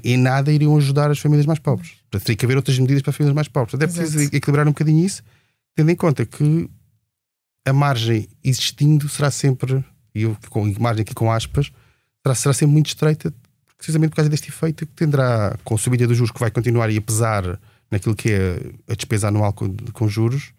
em 0.04 0.18
nada 0.18 0.52
iriam 0.52 0.76
ajudar 0.78 1.12
as 1.12 1.20
famílias 1.20 1.46
mais 1.46 1.60
pobres. 1.60 1.92
Portanto, 2.10 2.26
tem 2.26 2.36
que 2.36 2.46
haver 2.46 2.58
outras 2.58 2.78
medidas 2.80 3.02
para 3.02 3.12
as 3.12 3.16
famílias 3.16 3.36
mais 3.36 3.48
pobres. 3.48 3.72
Portanto, 3.72 3.90
é 3.90 3.94
preciso 3.94 4.20
Exato. 4.20 4.36
equilibrar 4.36 4.68
um 4.68 4.72
bocadinho 4.72 5.06
isso, 5.06 5.24
tendo 5.76 5.92
em 5.92 5.96
conta 5.96 6.26
que 6.26 6.70
a 7.66 7.72
margem 7.72 8.28
existindo 8.44 9.08
será 9.08 9.32
sempre, 9.32 9.84
e 10.14 10.24
eu 10.24 10.38
com 10.50 10.66
margem 10.80 11.04
aqui 11.04 11.14
com 11.14 11.32
aspas, 11.32 11.72
será, 12.24 12.36
será 12.36 12.54
sempre 12.54 12.74
muito 12.74 12.88
estreita, 12.88 13.34
precisamente 13.78 14.10
por 14.10 14.18
causa 14.18 14.30
deste 14.30 14.50
efeito 14.50 14.86
que 14.86 14.94
tendrá 14.94 15.58
com 15.64 15.76
a 15.76 15.78
subida 15.78 16.08
dos 16.08 16.18
juros 16.18 16.32
que 16.32 16.40
vai 16.40 16.52
continuar 16.52 16.90
e 16.90 16.98
a 16.98 17.02
pesar 17.02 17.60
naquilo 17.92 18.16
que 18.16 18.32
é 18.32 18.60
a 18.90 18.96
despesa 18.96 19.28
anual 19.28 19.54
com, 19.54 19.76
com 19.94 20.08
juros, 20.08 20.54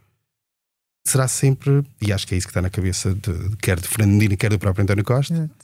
será 1.06 1.28
sempre, 1.28 1.82
e 2.00 2.12
acho 2.12 2.26
que 2.26 2.35
é 2.35 2.38
isso 2.38 2.46
que 2.46 2.50
está 2.50 2.62
na 2.62 2.70
cabeça 2.70 3.14
de, 3.14 3.56
quer 3.58 3.78
de 3.78 3.87
Fernandina, 3.87 4.37
quer 4.37 4.50
do 4.50 4.58
próprio 4.58 4.82
António 4.82 5.04
Costa, 5.04 5.35
Exato. 5.35 5.54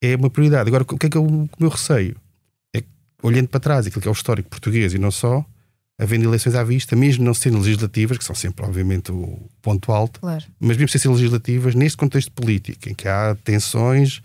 é 0.00 0.16
uma 0.16 0.30
prioridade. 0.30 0.68
Agora, 0.68 0.84
o 0.84 0.98
que 0.98 1.06
é 1.06 1.10
que 1.10 1.16
é 1.16 1.20
o, 1.20 1.48
meu 1.58 1.68
receio? 1.68 2.16
É 2.74 2.82
olhando 3.22 3.48
para 3.48 3.60
trás, 3.60 3.86
aquilo 3.86 4.00
que 4.00 4.08
é 4.08 4.10
o 4.10 4.14
histórico 4.14 4.48
português 4.48 4.94
e 4.94 4.98
não 4.98 5.10
só, 5.10 5.44
havendo 5.98 6.24
eleições 6.24 6.54
à 6.54 6.62
vista, 6.62 6.94
mesmo 6.94 7.24
não 7.24 7.34
sendo 7.34 7.58
legislativas, 7.58 8.18
que 8.18 8.24
são 8.24 8.34
sempre, 8.34 8.64
obviamente, 8.64 9.10
o 9.10 9.38
ponto 9.60 9.90
alto, 9.90 10.20
claro. 10.20 10.44
mas 10.60 10.76
mesmo 10.76 10.88
sem 10.88 11.00
ser 11.00 11.08
legislativas, 11.08 11.74
neste 11.74 11.96
contexto 11.96 12.30
político, 12.32 12.88
em 12.88 12.94
que 12.94 13.08
há 13.08 13.36
tensões, 13.42 14.22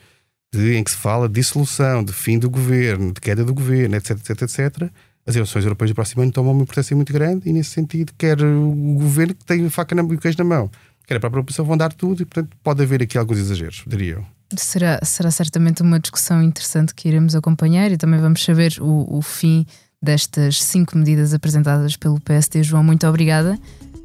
de, 0.54 0.76
em 0.76 0.84
que 0.84 0.92
se 0.92 0.98
fala 0.98 1.28
de 1.28 1.36
dissolução, 1.36 2.04
de 2.04 2.12
fim 2.14 2.38
do 2.38 2.50
governo, 2.50 3.14
de 3.14 3.22
queda 3.22 3.44
do 3.44 3.54
governo, 3.54 3.96
etc, 3.96 4.12
etc, 4.12 4.42
etc, 4.42 4.90
as 5.26 5.36
eleições 5.36 5.64
europeias 5.64 5.92
do 5.92 5.96
próximo 5.96 6.24
ano 6.24 6.32
tomam 6.32 6.52
uma 6.52 6.64
importância 6.64 6.96
muito 6.96 7.14
grande 7.14 7.50
e, 7.50 7.54
nesse 7.54 7.72
sentido, 7.72 8.12
quer 8.18 8.42
o 8.42 8.72
governo 8.96 9.34
que 9.34 9.46
tem 9.46 9.70
faca 9.70 9.96
na, 9.96 10.04
e 10.04 10.18
queijo 10.18 10.38
na 10.40 10.44
mão, 10.44 10.70
quer 11.08 11.16
a 11.16 11.20
própria 11.20 11.42
população 11.42 11.66
vão 11.66 11.78
dar 11.78 11.94
tudo 11.94 12.22
e, 12.22 12.26
portanto, 12.26 12.56
pode 12.64 12.82
haver 12.84 13.02
aqui 13.04 13.18
alguns 13.18 13.38
exageros, 13.38 13.84
diria 13.88 14.14
eu. 14.16 14.26
Será, 14.58 15.00
será 15.04 15.32
certamente 15.32 15.82
uma 15.82 16.00
discussão 16.00 16.44
interessante 16.44 16.94
que 16.94 17.08
iremos 17.08 17.36
acompanhar 17.36 17.90
e 17.92 17.98
também 17.98 18.20
vamos 18.20 18.44
saber 18.44 18.76
o, 18.82 19.18
o 19.18 19.22
fim 19.22 19.66
destas 20.02 20.62
cinco 20.62 20.98
medidas 20.98 21.34
apresentadas 21.34 21.96
pelo 21.96 22.20
PSD. 22.20 22.64
João, 22.64 22.84
muito 22.84 23.08
obrigada. 23.08 23.58